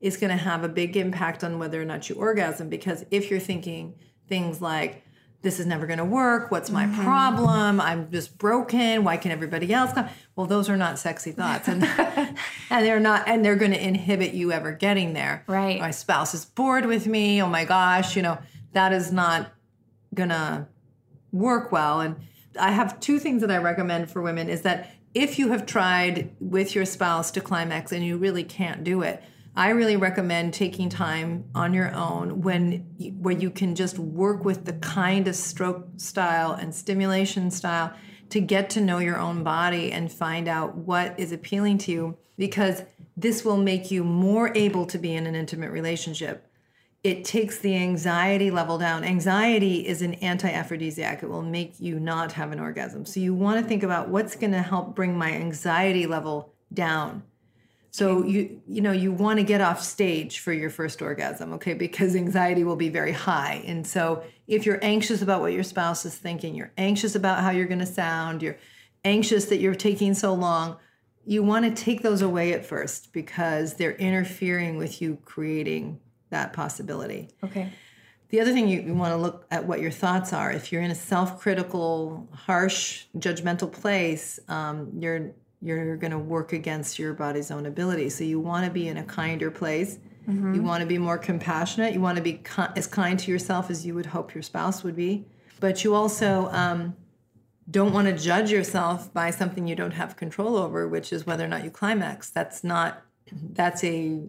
[0.00, 2.68] is going to have a big impact on whether or not you orgasm.
[2.68, 3.94] Because if you're thinking
[4.28, 5.04] things like,
[5.42, 6.50] this is never going to work.
[6.50, 7.02] What's my mm-hmm.
[7.02, 7.80] problem?
[7.80, 9.04] I'm just broken.
[9.04, 10.06] Why can everybody else come?
[10.36, 11.82] Well, those are not sexy thoughts, and
[12.70, 15.44] and they're not, and they're going to inhibit you ever getting there.
[15.46, 15.80] Right.
[15.80, 17.42] My spouse is bored with me.
[17.42, 18.38] Oh my gosh, you know
[18.72, 19.52] that is not
[20.14, 20.66] going to
[21.32, 22.00] work well.
[22.00, 22.16] And
[22.58, 26.34] I have two things that I recommend for women is that if you have tried
[26.40, 29.22] with your spouse to climax and you really can't do it,
[29.56, 32.86] I really recommend taking time on your own when
[33.18, 37.92] where you can just work with the kind of stroke style and stimulation style
[38.30, 42.16] to get to know your own body and find out what is appealing to you
[42.38, 42.82] because
[43.16, 46.49] this will make you more able to be in an intimate relationship
[47.02, 49.04] it takes the anxiety level down.
[49.04, 51.22] Anxiety is an anti aphrodisiac.
[51.22, 53.06] It will make you not have an orgasm.
[53.06, 57.22] So you want to think about what's going to help bring my anxiety level down.
[57.92, 61.74] So you you know you want to get off stage for your first orgasm, okay?
[61.74, 63.64] Because anxiety will be very high.
[63.66, 67.50] And so if you're anxious about what your spouse is thinking, you're anxious about how
[67.50, 68.58] you're going to sound, you're
[69.04, 70.76] anxious that you're taking so long,
[71.24, 75.98] you want to take those away at first because they're interfering with you creating
[76.30, 77.28] that possibility.
[77.44, 77.72] Okay.
[78.30, 80.52] The other thing you, you want to look at what your thoughts are.
[80.52, 86.98] If you're in a self-critical, harsh, judgmental place, um, you're you're going to work against
[86.98, 88.08] your body's own ability.
[88.08, 89.98] So you want to be in a kinder place.
[90.26, 90.54] Mm-hmm.
[90.54, 91.92] You want to be more compassionate.
[91.92, 94.82] You want to be ki- as kind to yourself as you would hope your spouse
[94.82, 95.26] would be.
[95.58, 96.96] But you also um,
[97.70, 101.44] don't want to judge yourself by something you don't have control over, which is whether
[101.44, 102.30] or not you climax.
[102.30, 103.02] That's not.
[103.30, 104.22] That's a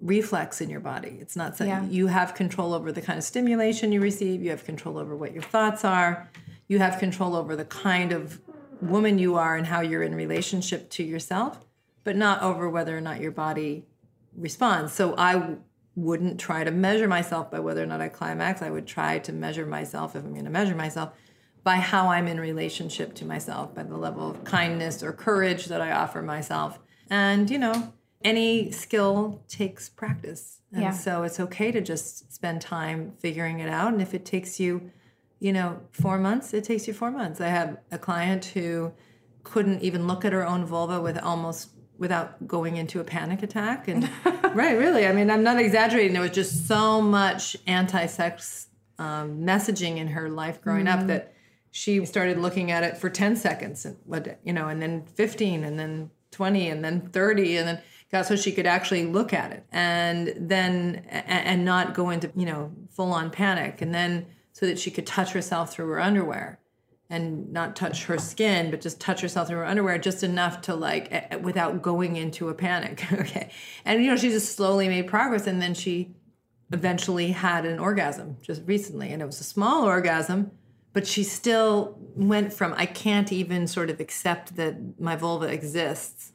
[0.00, 1.18] reflex in your body.
[1.20, 1.90] It's not something yeah.
[1.90, 5.32] you have control over the kind of stimulation you receive, you have control over what
[5.32, 6.28] your thoughts are,
[6.68, 8.40] you have control over the kind of
[8.80, 11.66] woman you are and how you're in relationship to yourself,
[12.04, 13.84] but not over whether or not your body
[14.36, 14.92] responds.
[14.92, 15.56] So I
[15.96, 18.62] wouldn't try to measure myself by whether or not I climax.
[18.62, 21.12] I would try to measure myself if I'm going to measure myself
[21.62, 25.82] by how I'm in relationship to myself, by the level of kindness or courage that
[25.82, 26.78] I offer myself.
[27.10, 30.60] And, you know, any skill takes practice.
[30.72, 30.90] And yeah.
[30.92, 33.92] so it's okay to just spend time figuring it out.
[33.92, 34.90] And if it takes you,
[35.40, 37.40] you know, four months, it takes you four months.
[37.40, 38.92] I have a client who
[39.42, 43.88] couldn't even look at her own vulva with almost without going into a panic attack.
[43.88, 44.08] And
[44.54, 46.12] right, really, I mean, I'm not exaggerating.
[46.12, 51.00] There was just so much anti-sex um, messaging in her life growing Mm-hmm.
[51.00, 51.34] up that
[51.70, 55.62] she started looking at it for 10 seconds and what you know and then 15
[55.62, 59.52] and then 20 and then 30 and then got so she could actually look at
[59.52, 59.64] it.
[59.72, 63.80] And then and not go into you know full on panic.
[63.80, 66.58] And then so that she could touch herself through her underwear
[67.08, 70.74] and not touch her skin but just touch herself through her underwear just enough to
[70.74, 73.04] like without going into a panic.
[73.12, 73.50] Okay.
[73.84, 75.46] And you know she just slowly made progress.
[75.46, 76.14] And then she
[76.72, 79.10] eventually had an orgasm just recently.
[79.10, 80.52] And it was a small orgasm
[80.92, 86.32] but she still went from i can't even sort of accept that my vulva exists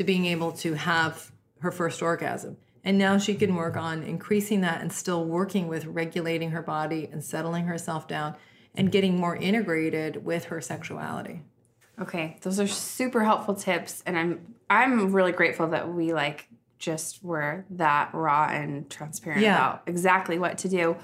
[0.00, 4.62] to being able to have her first orgasm and now she can work on increasing
[4.62, 8.34] that and still working with regulating her body and settling herself down
[8.74, 11.42] and getting more integrated with her sexuality
[12.00, 17.22] Okay, those are super helpful tips, and I'm I'm really grateful that we like just
[17.22, 19.56] were that raw and transparent Yeah.
[19.56, 20.96] about exactly what to do.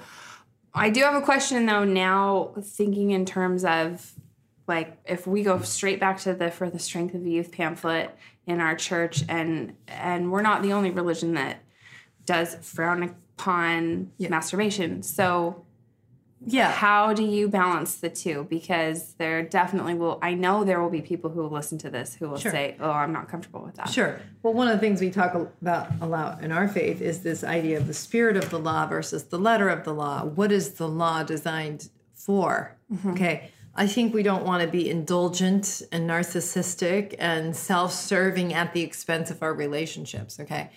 [0.73, 1.83] I do have a question though.
[1.83, 4.11] Now thinking in terms of
[4.67, 8.17] like if we go straight back to the for the strength of the youth pamphlet
[8.47, 11.61] in our church, and and we're not the only religion that
[12.25, 13.03] does frown
[13.37, 15.03] upon masturbation.
[15.03, 15.63] So
[16.45, 20.89] yeah how do you balance the two because there definitely will i know there will
[20.91, 22.51] be people who will listen to this who will Sure.
[22.51, 24.19] say oh i'm not comfortable with that Sure.
[24.43, 27.43] Well, one of the things we talk about a lot in our faith is this
[27.43, 30.25] idea of the spirit of the law versus the letter of the law.
[30.25, 32.77] What is the law designed for?
[32.93, 33.09] Mm-hmm.
[33.13, 33.51] Okay.
[33.77, 38.81] I think we don't want to be indulgent and narcissistic and self serving at the
[38.81, 40.39] expense of our relationships.
[40.39, 40.71] Okay.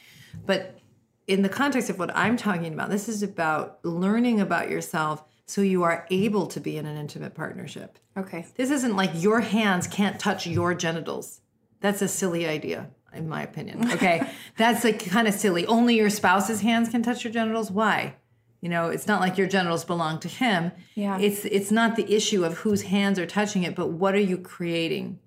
[0.44, 0.78] But
[1.26, 5.62] in the context of what I'm talking about, this is about learning about yourself so
[5.62, 7.98] you are able to be in an intimate partnership.
[8.16, 11.40] okay This isn't like your hands can't touch your genitals.
[11.80, 13.90] That's a silly idea, in my opinion.
[13.92, 14.30] Okay.
[14.56, 15.66] That's like kind of silly.
[15.66, 17.70] Only your spouse's hands can touch your genitals.
[17.70, 18.14] Why?
[18.60, 20.72] You know, it's not like your genitals belong to him.
[20.94, 21.18] Yeah.
[21.18, 24.36] It's it's not the issue of whose hands are touching it, but what are you
[24.36, 25.18] creating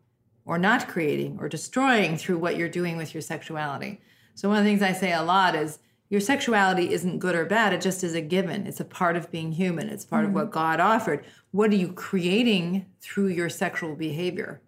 [0.45, 4.01] or not creating or destroying through what you're doing with your sexuality.
[4.35, 7.45] So one of the things I say a lot is your sexuality isn't good or
[7.45, 8.67] bad, it just is a given.
[8.67, 9.89] It's a part of being human.
[9.89, 10.39] It's part of mm-hmm.
[10.39, 11.25] what God offered.
[11.51, 14.61] What are you creating through your sexual behavior?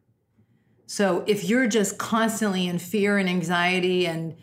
[0.88, 4.36] So if you're just constantly in fear and anxiety and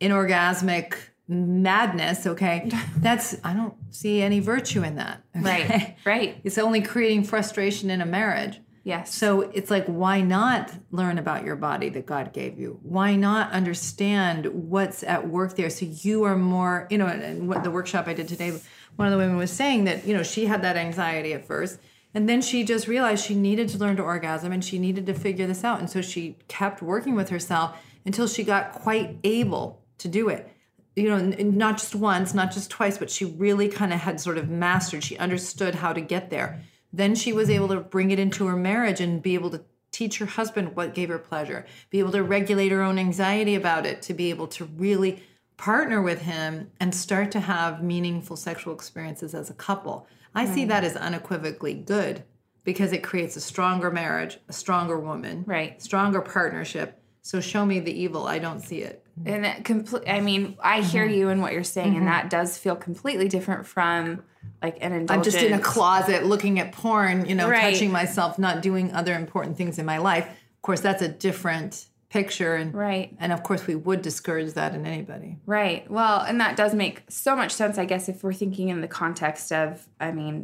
[0.00, 0.94] inorgasmic
[1.28, 5.22] madness, okay, that's I don't see any virtue in that.
[5.34, 5.96] right okay?
[6.04, 8.60] right It's only creating frustration in a marriage.
[8.84, 12.78] yes So it's like, why not learn about your body that God gave you?
[12.82, 17.64] Why not understand what's at work there so you are more, you know, and what
[17.64, 18.52] the workshop I did today,
[18.94, 21.80] one of the women was saying that, you know, she had that anxiety at first.
[22.14, 25.12] And then she just realized she needed to learn to orgasm and she needed to
[25.12, 25.80] figure this out.
[25.80, 30.50] And so she kept working with herself until she got quite able to do it.
[30.96, 34.38] You know, not just once, not just twice, but she really kind of had sort
[34.38, 36.62] of mastered, she understood how to get there.
[36.90, 40.18] Then she was able to bring it into her marriage and be able to teach
[40.18, 44.00] her husband what gave her pleasure, be able to regulate her own anxiety about it,
[44.02, 45.22] to be able to really
[45.58, 50.06] partner with him and start to have meaningful sexual experiences as a couple.
[50.34, 52.24] I see that as unequivocally good
[52.64, 55.80] because it creates a stronger marriage, a stronger woman, Right.
[55.80, 57.02] stronger partnership.
[57.26, 59.02] So show me the evil, I don't see it.
[59.24, 61.14] and it complete i mean i hear Mm-hmm.
[61.18, 64.22] you and what you're saying and that does feel completely different from
[64.62, 67.72] like an indulgent I'm just in a closet looking at porn, you know, Right.
[67.72, 70.24] touching myself, not doing other important things in my life.
[70.28, 74.74] Of course, that's a different picture and right and of course we would discourage that
[74.76, 75.30] in anybody.
[75.46, 75.90] Right.
[75.90, 78.88] Well, and that does make so much sense, I guess, if we're thinking in the
[79.02, 80.34] context of, I mean,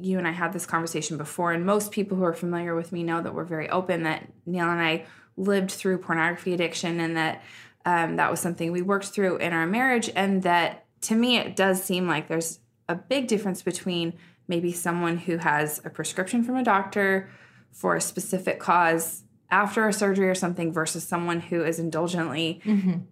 [0.00, 3.02] you and I had this conversation before, and most people who are familiar with me
[3.04, 5.04] know that we're very open that Neil and I
[5.36, 7.42] lived through pornography addiction and that
[7.84, 10.10] um, that was something we worked through in our marriage.
[10.14, 14.14] And that to me, it does seem like there's a big difference between
[14.46, 17.28] maybe someone who has a prescription from a doctor
[17.72, 22.62] for a specific cause after a surgery or something versus someone who is indulgently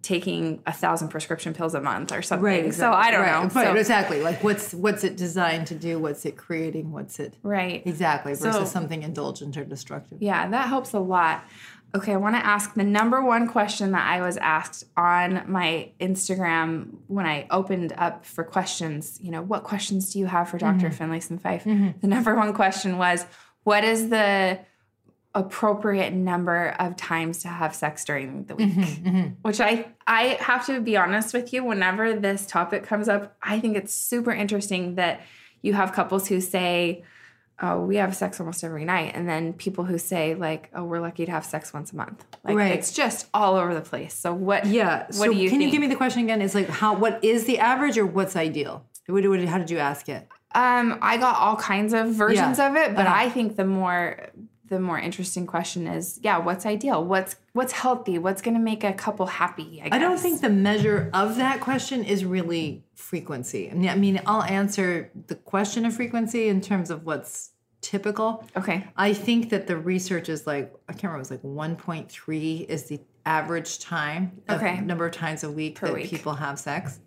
[0.01, 2.43] taking a thousand prescription pills a month or something.
[2.43, 2.73] Right.
[2.73, 3.61] So I don't right, know.
[3.61, 4.21] Right, So- exactly.
[4.23, 5.99] Like what's what's it designed to do?
[5.99, 6.91] What's it creating?
[6.91, 7.83] What's it right.
[7.85, 10.19] exactly versus So- something indulgent or destructive?
[10.21, 11.45] Yeah, that helps a lot.
[11.93, 15.91] Okay, I want to ask the number one question that I was asked on my
[15.99, 19.19] Instagram when I opened up for questions.
[19.21, 21.11] You know, what questions do you have for doctor mm-hmm.
[21.11, 21.65] Finlayson Fife?
[21.65, 21.99] Mm-hmm.
[21.99, 23.25] The number one question was,
[23.63, 24.59] what is the
[25.33, 28.69] appropriate number of times to have sex during the week?
[28.69, 33.35] Mm-hmm, Which I I have to be honest with you, whenever this topic comes up,
[33.41, 35.21] I think it's super interesting that
[35.61, 37.03] you have couples who say,
[37.61, 39.11] oh, we have sex almost every night.
[39.15, 42.25] And then people who say, like, oh, we're lucky to have sex once a month.
[42.43, 42.71] Like, Right.
[42.71, 44.13] it's just all over the place.
[44.13, 45.03] So, what, Yeah.
[45.03, 45.67] what so do you can think?
[45.67, 46.41] you give me the question again?
[46.41, 48.83] It's like how what is the average or what's ideal?
[49.07, 50.27] What, what, how did you ask it?
[50.53, 52.69] Um, I got all kinds of versions Yeah.
[52.69, 53.15] of it, but Uh-huh.
[53.25, 54.17] I think the more
[54.71, 57.03] the more interesting question is, yeah, what's ideal?
[57.03, 58.17] What's what's healthy?
[58.17, 59.81] What's going to make a couple happy?
[59.83, 59.93] I, guess.
[59.97, 63.69] I don't think the measure of that question is really frequency.
[63.69, 67.51] I mean, I mean, I'll answer the question of frequency in terms of what's
[67.81, 68.45] typical.
[68.55, 68.87] Okay.
[68.95, 71.33] I think that the research is like I can't remember.
[71.33, 74.79] It was like 1.3 is the average time, of Okay.
[74.79, 76.09] number of times a week Per that week.
[76.09, 76.99] people have sex.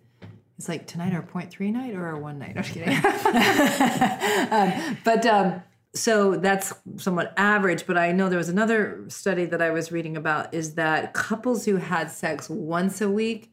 [0.59, 2.53] It's like tonight or 0.3 night or one night.
[2.55, 2.93] I'm just kidding.
[4.51, 5.61] um, but um,
[5.95, 7.87] so that's somewhat average.
[7.87, 11.65] But I know there was another study that I was reading about is that couples
[11.65, 13.51] who had sex once a week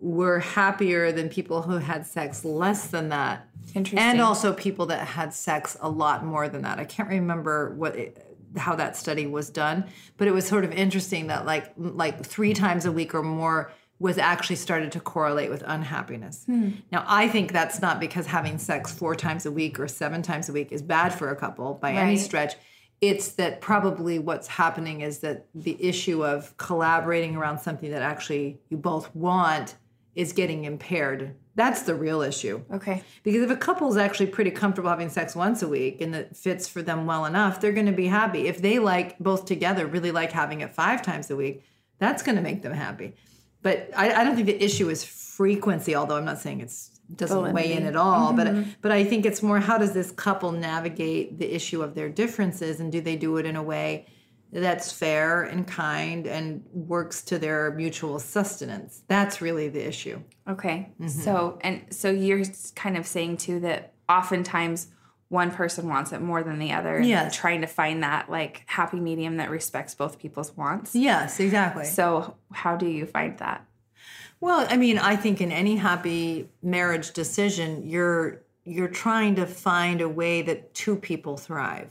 [0.00, 3.46] were happier than people who had sex less than that.
[3.74, 3.98] Interesting.
[3.98, 6.80] And also people that had sex a lot more than that.
[6.80, 8.26] I can't remember what it,
[8.56, 9.84] how that study was done,
[10.16, 13.70] but it was sort of interesting that like like 3 times a week or more
[14.02, 16.44] was actually started to correlate with unhappiness.
[16.46, 16.70] Hmm.
[16.90, 20.48] Now, I think that's not because having sex 4 times a week or 7 times
[20.48, 22.54] a week is bad for a couple by any stretch.
[23.00, 28.58] It's that probably what's happening is that the issue of collaborating around something that actually
[28.70, 29.76] you both want
[30.16, 31.36] is getting impaired.
[31.54, 32.64] That's the real issue.
[32.72, 33.04] Okay.
[33.22, 36.66] Because if a couple's actually pretty comfortable having sex once a week and it fits
[36.66, 38.48] for them well enough, they're going to be happy.
[38.48, 41.62] If they like both together, really like having it five times a week,
[42.00, 43.14] that's going to make them happy.
[43.62, 47.16] But I, I don't think the issue is frequency, although I'm not saying it's it
[47.16, 48.32] doesn't weigh in at all.
[48.32, 52.08] But but I think it's more how does this couple navigate the issue of their
[52.08, 54.06] differences and do they do it in a way
[54.52, 59.02] that's fair and kind and works to their mutual sustenance?
[59.08, 60.20] That's really the issue.
[60.48, 60.92] Okay.
[61.00, 61.08] Mm-hmm.
[61.08, 62.44] So and so you're
[62.74, 64.88] kind of saying too that oftentimes
[65.32, 66.98] one person wants it more than the other.
[66.98, 67.34] and Yes.
[67.34, 70.94] Trying to find that like happy medium that respects both people's wants.
[70.94, 71.86] Yes, exactly.
[71.86, 73.66] So how do you find that?
[74.40, 80.02] Well, I mean, I think in any happy marriage decision, you're you're trying to find
[80.02, 81.88] a way that two people thrive.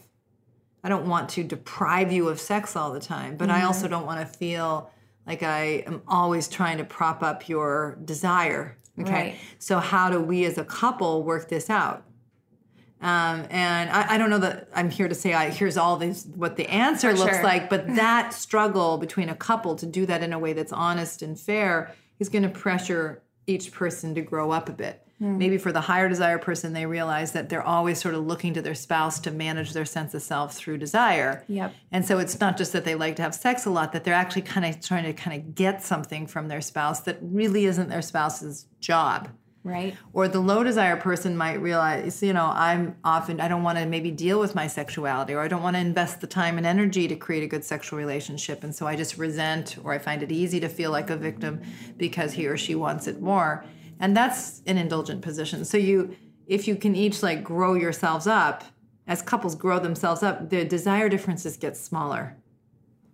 [0.83, 3.67] I don't want to deprive you of sex all the time, but I mm-hmm.
[3.67, 4.91] also don't want to feel
[5.25, 8.77] like I am always trying to prop up your desire.
[8.99, 9.11] Okay.
[9.11, 9.35] Right.
[9.57, 12.05] So how do we as a couple work this out?
[13.01, 16.27] Um, and I, I don't know that I'm here to say I, here's all these
[16.35, 17.43] what the answer For looks sure.
[17.43, 21.23] like, but that struggle between a couple to do that in a way that's honest
[21.23, 25.03] and fair is going to pressure each person to grow up a bit.
[25.17, 25.39] Hmm.
[25.39, 28.61] Maybe for the higher desire person, they realize that they're always sort of looking to
[28.61, 31.43] their spouse to manage their sense of self through desire.
[31.47, 31.73] Yep.
[31.91, 34.13] And so it's not just that they like to have sex a lot, that they're
[34.13, 37.89] actually kind of trying to kind of get something from their spouse that really isn't
[37.89, 39.29] their spouse's job
[39.63, 39.95] Right.
[40.13, 43.85] or the low desire person might realize you know i'm often i don't want to
[43.85, 47.07] maybe deal with my sexuality or i don't want to invest the time and energy
[47.07, 48.63] to create a good sexual relationship.
[48.63, 51.61] And so i just resent or i find it easy to feel like a victim
[51.97, 53.63] because he or she wants it more.
[53.99, 55.63] And that's an indulgent position.
[55.63, 56.15] So you
[56.47, 58.63] if you can each like grow yourselves up
[59.07, 62.35] as couples grow themselves up the desire differences get smaller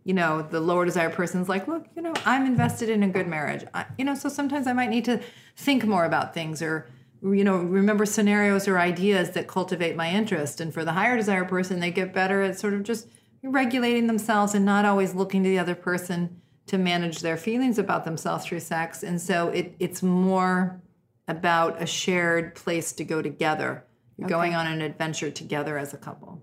[0.08, 3.28] you know, the lower desire person's like, look, you know, I'm invested in a good
[3.28, 3.66] marriage.
[3.74, 5.20] I, you know, so sometimes I might need to
[5.58, 6.88] think more about things or,
[7.22, 10.62] you know, remember scenarios or ideas that cultivate my interest.
[10.62, 13.10] And for the higher desire person, they get better at sort of just
[13.44, 18.06] regulating themselves and not always looking to the other person to manage their feelings about
[18.06, 19.04] themselves through sex.
[19.04, 20.82] And so it, it's more
[21.28, 23.84] about a shared place to go together.
[24.18, 26.42] You're going on an adventure together as a couple.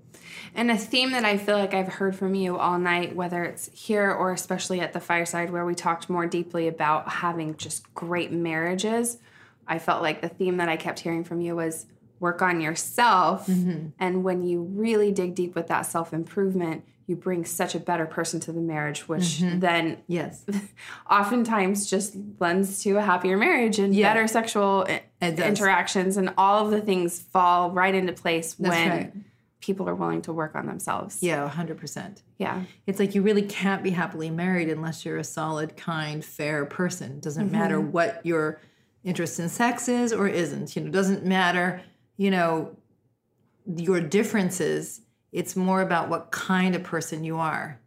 [0.54, 3.68] And a theme that I feel like I've heard from you all night, whether it's
[3.72, 8.30] here or especially at the fireside where we talked more deeply about having just great
[8.30, 9.18] marriages,
[9.66, 11.86] I felt like the theme that I kept hearing from you was
[12.20, 13.46] work on yourself.
[13.48, 13.88] Mm-hmm.
[13.98, 18.06] And when you really dig deep with that self improvement, you bring such a better
[18.06, 19.60] person to the marriage, which mm-hmm.
[19.60, 20.44] then Yes.
[21.10, 24.12] oftentimes just lends to a happier marriage and Yeah.
[24.12, 25.38] better sexual uh, does.
[25.38, 29.12] interactions and all of the things fall right into place That's when right.
[29.60, 31.22] people are willing to work on themselves.
[31.22, 32.22] Yeah, 100%.
[32.38, 32.62] Yeah.
[32.86, 37.20] It's like you really can't be happily married unless you're a solid, kind, fair person.
[37.20, 37.56] Doesn't mm-hmm.
[37.56, 38.60] matter what your
[39.04, 40.74] interest in sex is or isn't.
[40.74, 41.82] You know, doesn't matter,
[42.16, 42.76] you know,
[43.76, 45.00] your differences.
[45.34, 47.80] It's more about what kind of person you are,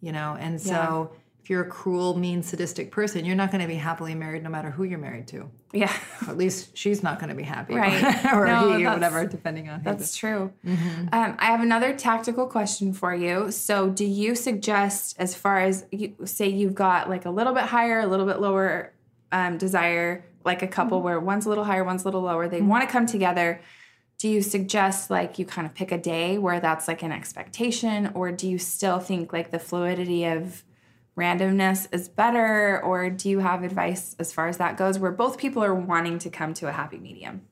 [0.00, 0.36] you know.
[0.38, 4.16] And so if you're a cruel, mean, sadistic person, you're not going to be happily
[4.16, 5.48] married no matter who you're married to.
[5.72, 5.96] Yeah.
[6.26, 7.74] Or at least she's not going to be happy.
[7.74, 8.24] Right.
[8.34, 9.82] or No, he or whatever, depending on.
[9.82, 10.52] That's true.
[10.66, 11.08] Mm-hmm.
[11.12, 13.52] Um, I have another tactical question for you.
[13.52, 17.64] So, do you suggest, as far as you say, you've got like a little bit
[17.64, 18.92] higher, a little bit lower
[19.30, 21.04] um, desire, like a couple Mm-hmm.
[21.04, 23.60] where one's a little higher, one's a little lower, they want to come together.
[24.18, 28.10] Do you suggest like you kind of pick a day where that's like an expectation
[28.14, 30.64] or do you still think like the fluidity of
[31.16, 35.38] randomness is better or do you have advice as far as that goes where both
[35.38, 37.42] people are wanting to come to a happy medium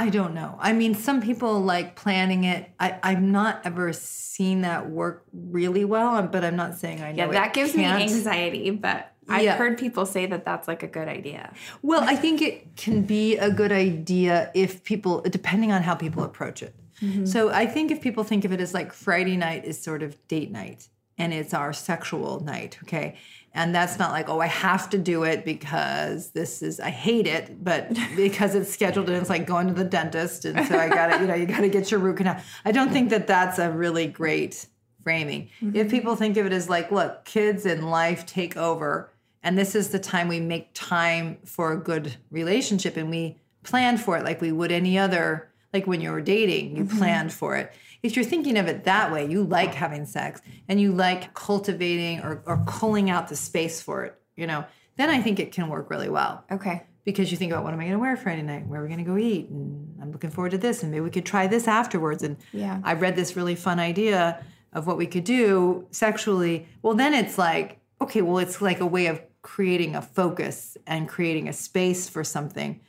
[0.00, 0.56] I don't know.
[0.60, 2.70] I mean, some people like planning it.
[2.78, 7.24] I, I've not ever seen that work really well, but I'm not saying I know.
[7.24, 8.00] yeah that gives me can't.
[8.00, 9.56] anxiety but i've Yeah.
[9.56, 11.52] heard people say that that's like a good idea
[11.82, 16.22] Well, I think it can be a good idea if people, depending on how people
[16.22, 16.74] approach it.
[17.02, 17.26] Mm-hmm.
[17.26, 20.16] So I think if people think of it as like Friday night is sort of
[20.28, 23.16] date night and it's our sexual night, okay?
[23.54, 27.26] And that's not like, oh, I have to do it because this is, I hate
[27.26, 30.44] it, but because it's scheduled and it's like going to the dentist.
[30.44, 32.40] And so I got to, you know, you got to get your root canal.
[32.64, 34.66] I don't think that that's a really great
[35.02, 35.48] framing.
[35.60, 35.88] If mm-hmm.
[35.88, 39.10] people think of it as like, look, kids and life take over,
[39.48, 43.96] and this is the time we make time for a good relationship and we plan
[43.96, 46.98] for it like we would any other, like when you were dating, you mm-hmm.
[46.98, 47.72] planned for it.
[48.02, 52.20] If you're thinking of it that way, you like having sex and you like cultivating
[52.20, 55.70] or, or culling out the space for it, you know, then I think it can
[55.70, 58.42] work really well okay because you think about what am I going to wear Friday
[58.42, 58.66] night?
[58.66, 59.48] Where are we going to go eat?
[59.48, 62.22] And I'm looking forward to this, and maybe we could try this afterwards.
[62.22, 62.82] And Yeah.
[62.84, 64.44] I read this really fun idea
[64.74, 66.68] of what we could do sexually.
[66.82, 71.08] Well, then it's like, okay, well, it's like a way of creating a focus and
[71.08, 72.80] creating a space for something.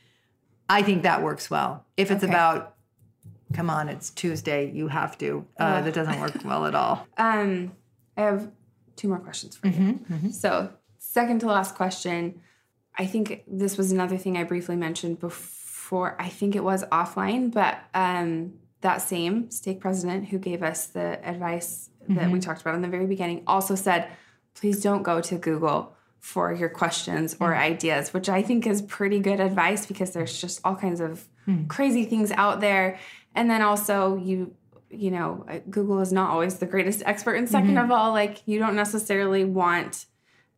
[0.68, 1.84] I think that works well.
[1.96, 2.32] If it's Okay.
[2.32, 2.74] about,
[3.52, 5.46] come on, it's Tuesday, you have to.
[5.58, 7.06] Uh, that doesn't work well at all.
[7.18, 7.72] Um,
[8.16, 8.50] I have
[8.96, 9.98] two more questions for you.
[10.32, 12.40] So, second to last question.
[12.98, 16.16] I think this was another thing I briefly mentioned before.
[16.20, 21.24] I think it was offline, but um, that same stake president who gave us the
[21.26, 24.08] advice that we talked about in the very beginning also said,
[24.54, 27.58] please don't go to Google for your questions or mm.
[27.58, 31.66] ideas, which I think is pretty good advice because there's just all kinds of mm.
[31.68, 32.98] crazy things out there.
[33.34, 34.54] And then also, you
[34.92, 37.36] you know, uh, Google is not always the greatest expert.
[37.36, 37.78] And 2nd mm-hmm.
[37.78, 40.06] of all, like you don't necessarily want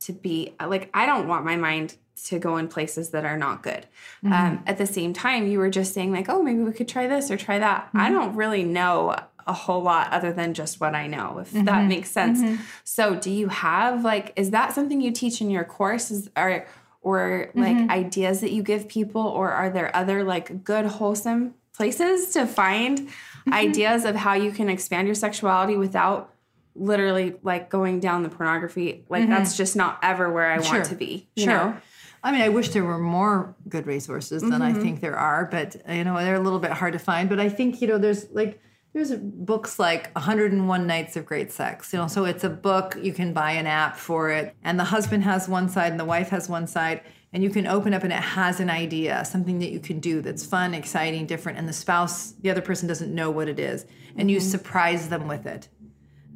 [0.00, 3.62] to be like I don't want my mind to go in places that are not
[3.62, 3.86] good.
[4.24, 4.32] Mm-hmm.
[4.32, 7.06] Um, at the same time, you were just saying like, oh, maybe we could try
[7.06, 7.90] this or try that.
[7.94, 8.14] I mm-hmm.
[8.14, 9.16] don't really know
[9.46, 11.88] a whole lot other than just what I know, if that mm-hmm.
[11.88, 12.40] makes sense.
[12.40, 12.62] Mm-hmm.
[12.84, 16.66] So, do you have like, is that something you teach in your courses, or
[17.00, 17.90] or like mm-hmm.
[17.90, 23.08] ideas that you give people, or are there other like good wholesome places to find
[23.52, 26.32] ideas of how you can expand your sexuality without
[26.74, 30.64] literally like going down the pornography like that's just not ever where i Mm-hmm.
[30.64, 30.78] Sure.
[30.78, 31.52] want to be you sure.
[31.52, 31.76] know
[32.24, 35.74] I mean, I wish there were more good resources than I think there are, but
[35.88, 37.28] you know, they're a little bit hard to find.
[37.28, 38.60] But I think, you know, there's like
[38.92, 41.92] there's books like 101 Nights of Great Sex.
[41.92, 44.84] You know, so it's a book, you can buy an app for it, and the
[44.84, 47.00] husband has one side and the wife has one side,
[47.32, 50.20] and you can open up and it has an idea, something that you can do
[50.20, 53.86] that's fun, exciting, different, and the spouse, the other person doesn't know what it is,
[54.16, 54.48] and you mm-hmm.
[54.48, 55.68] surprise them with it.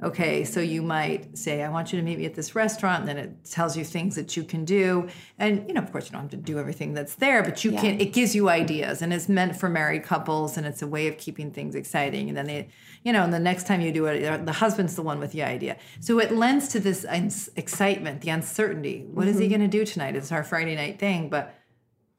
[0.02, 3.08] Okay, so you might say, I want you to meet me at this restaurant, and
[3.08, 5.08] then it tells you things that you can do.
[5.38, 7.72] And you know, of course, you don't have to do everything that's there, but you
[7.72, 11.06] can it gives you ideas and it's meant for married couples and it's a way
[11.06, 12.28] of keeping things exciting.
[12.28, 12.68] And then they,
[13.04, 15.42] you know, and the next time you do it, the husband's the one with the
[15.42, 15.78] idea.
[16.00, 17.06] So it lends to this
[17.56, 19.06] excitement, the uncertainty.
[19.10, 19.52] What is he mm-hmm.
[19.52, 20.14] gonna do tonight?
[20.14, 21.54] It's our Friday night thing, but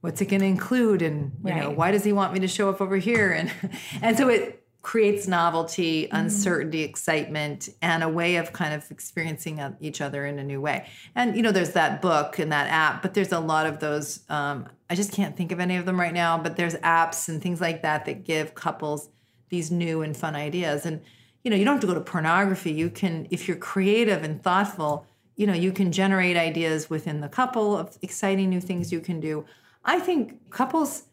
[0.02, 2.70] what's it going to include and you know why does he want me to show
[2.70, 3.52] up over here and
[4.02, 9.74] and so it creates novelty uncertainty excitement and a way of kind of experiencing uh,
[9.82, 10.88] each other in a new way.
[11.14, 14.22] And you know there's that book and that app but there's a lot of those
[14.30, 17.44] um, i just can't think of any of them right now but there's apps and
[17.44, 19.10] things like that that give couples
[19.50, 20.86] these new and fun ideas.
[20.86, 21.02] And
[21.44, 22.72] you know you don't have to go to pornography.
[22.72, 27.28] You can if you're creative and thoughtful you know you can generate ideas within the
[27.28, 29.44] couple of exciting new things you can do.
[29.84, 31.04] I think couples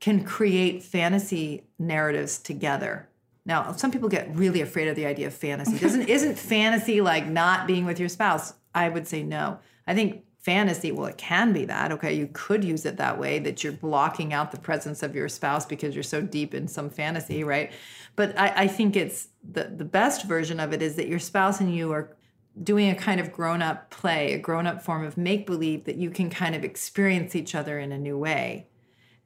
[0.00, 3.06] can create fantasy narratives together
[3.44, 5.78] now some people get really afraid of the idea of fantasy.
[5.78, 8.54] Doesn't isn't fantasy like not being with your spouse?
[8.74, 9.58] I would say no.
[9.86, 11.92] I think fantasy well it can be that.
[11.92, 15.28] Okay you could use it that way that you're blocking out the presence of your
[15.28, 17.72] spouse because you're so deep in some fantasy right?
[18.16, 21.60] But i, I think it's the, the best version of it is that your spouse
[21.60, 22.16] and you are
[22.62, 25.96] doing a kind of grown up play, a grown up form of make believe that
[25.96, 28.66] you can kind of experience each other in a new way.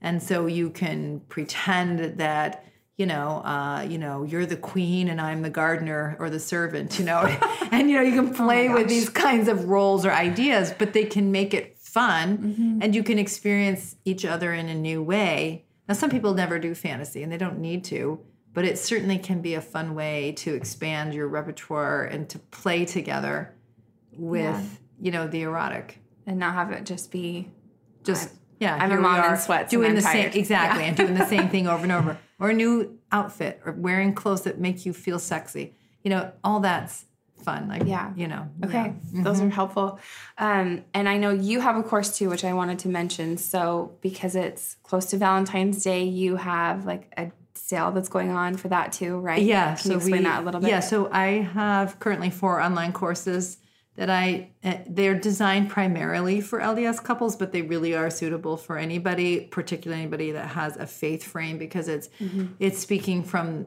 [0.00, 2.64] And so you can pretend that
[2.96, 6.98] you know, uh, you know, you're the queen and I'm the gardener or the servant,
[6.98, 7.20] you know,
[7.72, 11.04] and you know, you can play with these kinds of roles or ideas, but they
[11.04, 15.64] can make it fun, and you can experience each other in a new way.
[15.88, 18.18] Now, some people never do fantasy, and they don't need to,
[18.52, 22.84] but it certainly can be a fun way to expand your repertoire and to play
[22.84, 23.54] together
[24.16, 24.62] with, Yeah.
[25.00, 26.00] you know, the erotic.
[26.26, 27.50] and not have it just be
[28.02, 28.30] Just
[28.60, 30.32] yeah, I'm a we mom in sweats doing I'm the tired.
[30.32, 30.88] same exactly, Yeah.
[30.88, 32.18] and doing the same thing over and over.
[32.40, 35.74] or a new outfit or wearing clothes that make you feel sexy.
[36.02, 37.04] You know, all that's
[37.42, 37.68] fun.
[37.68, 38.12] Like, Yeah.
[38.16, 38.48] you know.
[38.64, 39.22] Okay, yeah.
[39.22, 39.46] those Mm-hmm.
[39.48, 39.98] are helpful.
[40.38, 43.36] Um, and I know you have a course too, which I wanted to mention.
[43.36, 48.56] So because it's close to Valentine's Day, you have like a sale that's going on
[48.56, 49.42] for that too, right?
[49.42, 49.74] Yeah.
[49.76, 50.70] Can you explain that a little bit?
[50.70, 50.80] Yeah.
[50.80, 53.58] So I have currently four online courses
[53.96, 58.76] that I uh, they're designed primarily for LDS couples, but they really are suitable for
[58.76, 62.46] anybody, particularly anybody that has a faith frame, because it's Mm-hmm.
[62.58, 63.66] it's speaking from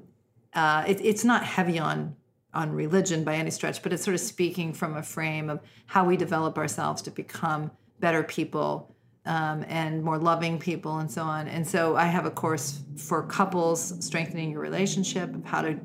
[0.53, 2.15] uh, it, it's not heavy on
[2.53, 6.05] on religion by any stretch, but it's sort of speaking from a frame of how
[6.05, 7.69] we develop ourselves to become
[7.99, 11.47] better people um, and more loving people and so on.
[11.47, 15.77] And so I have a course for couples strengthening your relationship of how to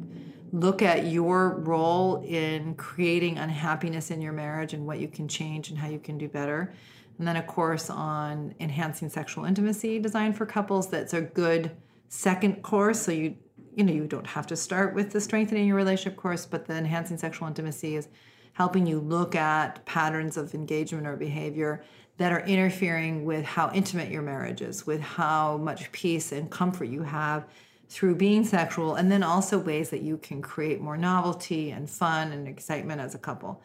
[0.53, 5.71] look at your role in creating unhappiness in your marriage and what you can change
[5.71, 6.73] and how you can do better.
[7.19, 11.71] And then a course on enhancing sexual intimacy designed for couples that's a good
[12.09, 13.01] second course.
[13.01, 13.37] So you
[13.75, 16.75] you know you don't have to start with the strengthening your relationship course, but the
[16.75, 18.09] enhancing sexual intimacy is
[18.53, 21.83] helping you look at patterns of engagement or behavior
[22.19, 26.85] that are interfering with how intimate your marriage is, with how much peace and comfort
[26.85, 27.47] you have
[27.93, 32.33] through being sexual, and then also ways that you can create more novelty and fun
[32.33, 33.63] and excitement as a couple.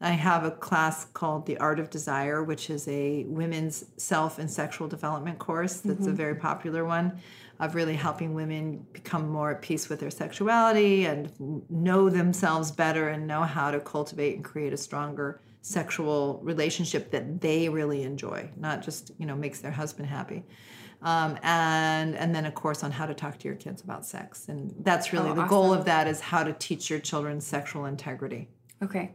[0.00, 4.50] I have a class called The Art of Desire, which is a women's self and
[4.50, 6.16] sexual development course that's a mm-hmm.
[6.16, 7.20] very popular one
[7.60, 11.30] of really helping women become more at peace with their sexuality and
[11.70, 17.40] know themselves better and know how to cultivate and create a stronger sexual relationship that
[17.40, 20.44] they really enjoy, not just, you know, makes their husband happy.
[21.00, 24.48] Um, and and then a course on how to talk to your kids about sex.
[24.48, 27.84] And that's really Oh, the goal of that is how to teach your children sexual
[27.84, 28.48] integrity.
[28.82, 29.12] Okay.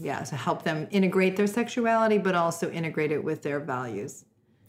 [0.00, 4.24] Yeah, to help them integrate their sexuality, but also integrate it with their values.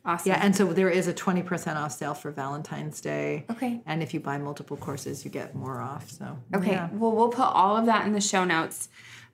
[0.06, 0.32] Awesome.
[0.32, 3.46] Yeah, and so there is a 20% off sale for Valentine's Day.
[3.52, 3.82] Okay.
[3.86, 6.10] And if you buy multiple courses, you get more off.
[6.10, 6.72] So, Okay.
[6.72, 6.88] yeah.
[6.94, 8.88] Well, we'll put all of that in the show notes.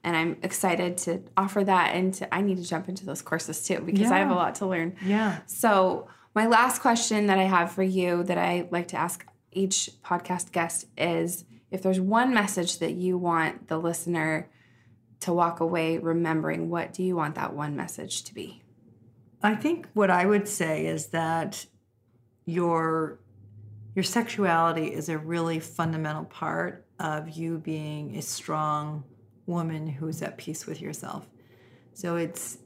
[0.03, 1.95] And I'm excited to offer that.
[1.95, 4.55] And to, I need to jump into those courses too because I have a lot
[4.55, 4.95] to learn.
[5.05, 5.39] Yeah.
[5.45, 9.89] So, my last question that I have for you that I like to ask each
[10.03, 14.49] podcast guest is if there's one message that you want the listener
[15.21, 18.61] to walk away remembering, what do you want that one message to be?
[19.41, 21.65] I think what I would say is that
[22.45, 23.19] your
[23.95, 29.03] your sexuality is a really fundamental part of you being a strong
[29.45, 31.27] woman who's at peace with yourself.
[31.93, 32.57] So it's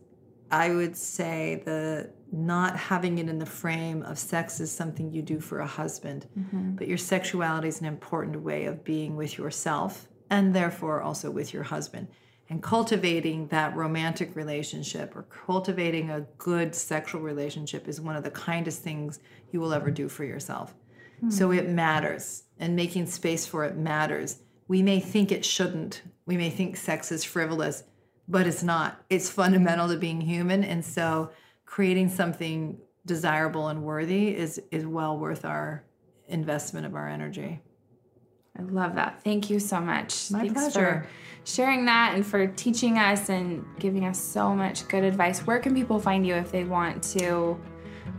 [0.50, 5.22] I would say the not having it in the frame of sex is something you
[5.22, 6.76] do for a husband, mm-hmm.
[6.76, 11.54] but your sexuality is an important way of being with yourself and therefore also with
[11.54, 12.08] your husband.
[12.50, 18.32] And cultivating that romantic relationship or cultivating a good sexual relationship is one of the
[18.32, 19.20] kindest things
[19.52, 20.74] you will ever do for yourself.
[21.20, 21.30] Hmm.
[21.30, 24.40] So it matters, and making space for it matters.
[24.68, 27.84] We may think it shouldn't, we may think sex is frivolous,
[28.28, 29.02] but it's not.
[29.10, 30.64] It's fundamental to being human.
[30.64, 31.32] And so
[31.68, 35.84] creating something desirable and worthy is, is well worth our
[36.28, 37.62] investment of our energy.
[38.58, 39.22] I love that.
[39.24, 40.32] Thank you so much.
[40.32, 40.74] My Thanks pleasure.
[40.74, 41.06] for
[41.44, 45.46] sharing that and for teaching us and giving us so much good advice.
[45.46, 47.60] Where can people find you if they want to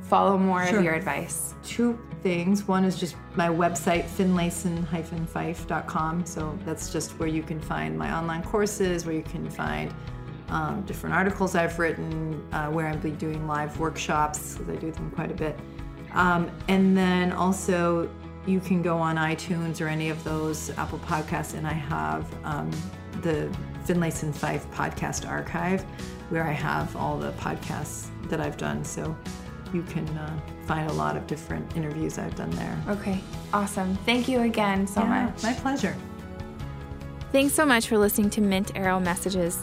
[0.03, 0.79] follow more Sure.
[0.79, 1.55] of your advice?
[1.65, 2.69] Two things.
[2.69, 6.25] One is just my website, finlayson-fife.com.
[6.25, 9.93] So that's just where you can find my online courses, where you can find
[10.49, 14.91] um, different articles I've written, uh, where I'll be doing live workshops, because I do
[14.91, 15.59] them quite a bit.
[16.15, 18.09] Um, and then also,
[18.47, 22.71] you can go on iTunes or any of those Apple Podcasts, and I have um,
[23.23, 25.83] the Finlayson Fife podcast archive,
[26.31, 28.85] where I have all the podcasts that I've done.
[28.85, 29.15] So
[29.73, 32.83] you can uh, find a lot of different interviews I've done there.
[32.89, 33.21] Okay,
[33.53, 33.97] awesome.
[34.07, 35.43] Thank you again so Yeah, much.
[35.43, 35.95] My pleasure.
[37.33, 39.63] Thanks so much for listening to Mint Arrow Messages.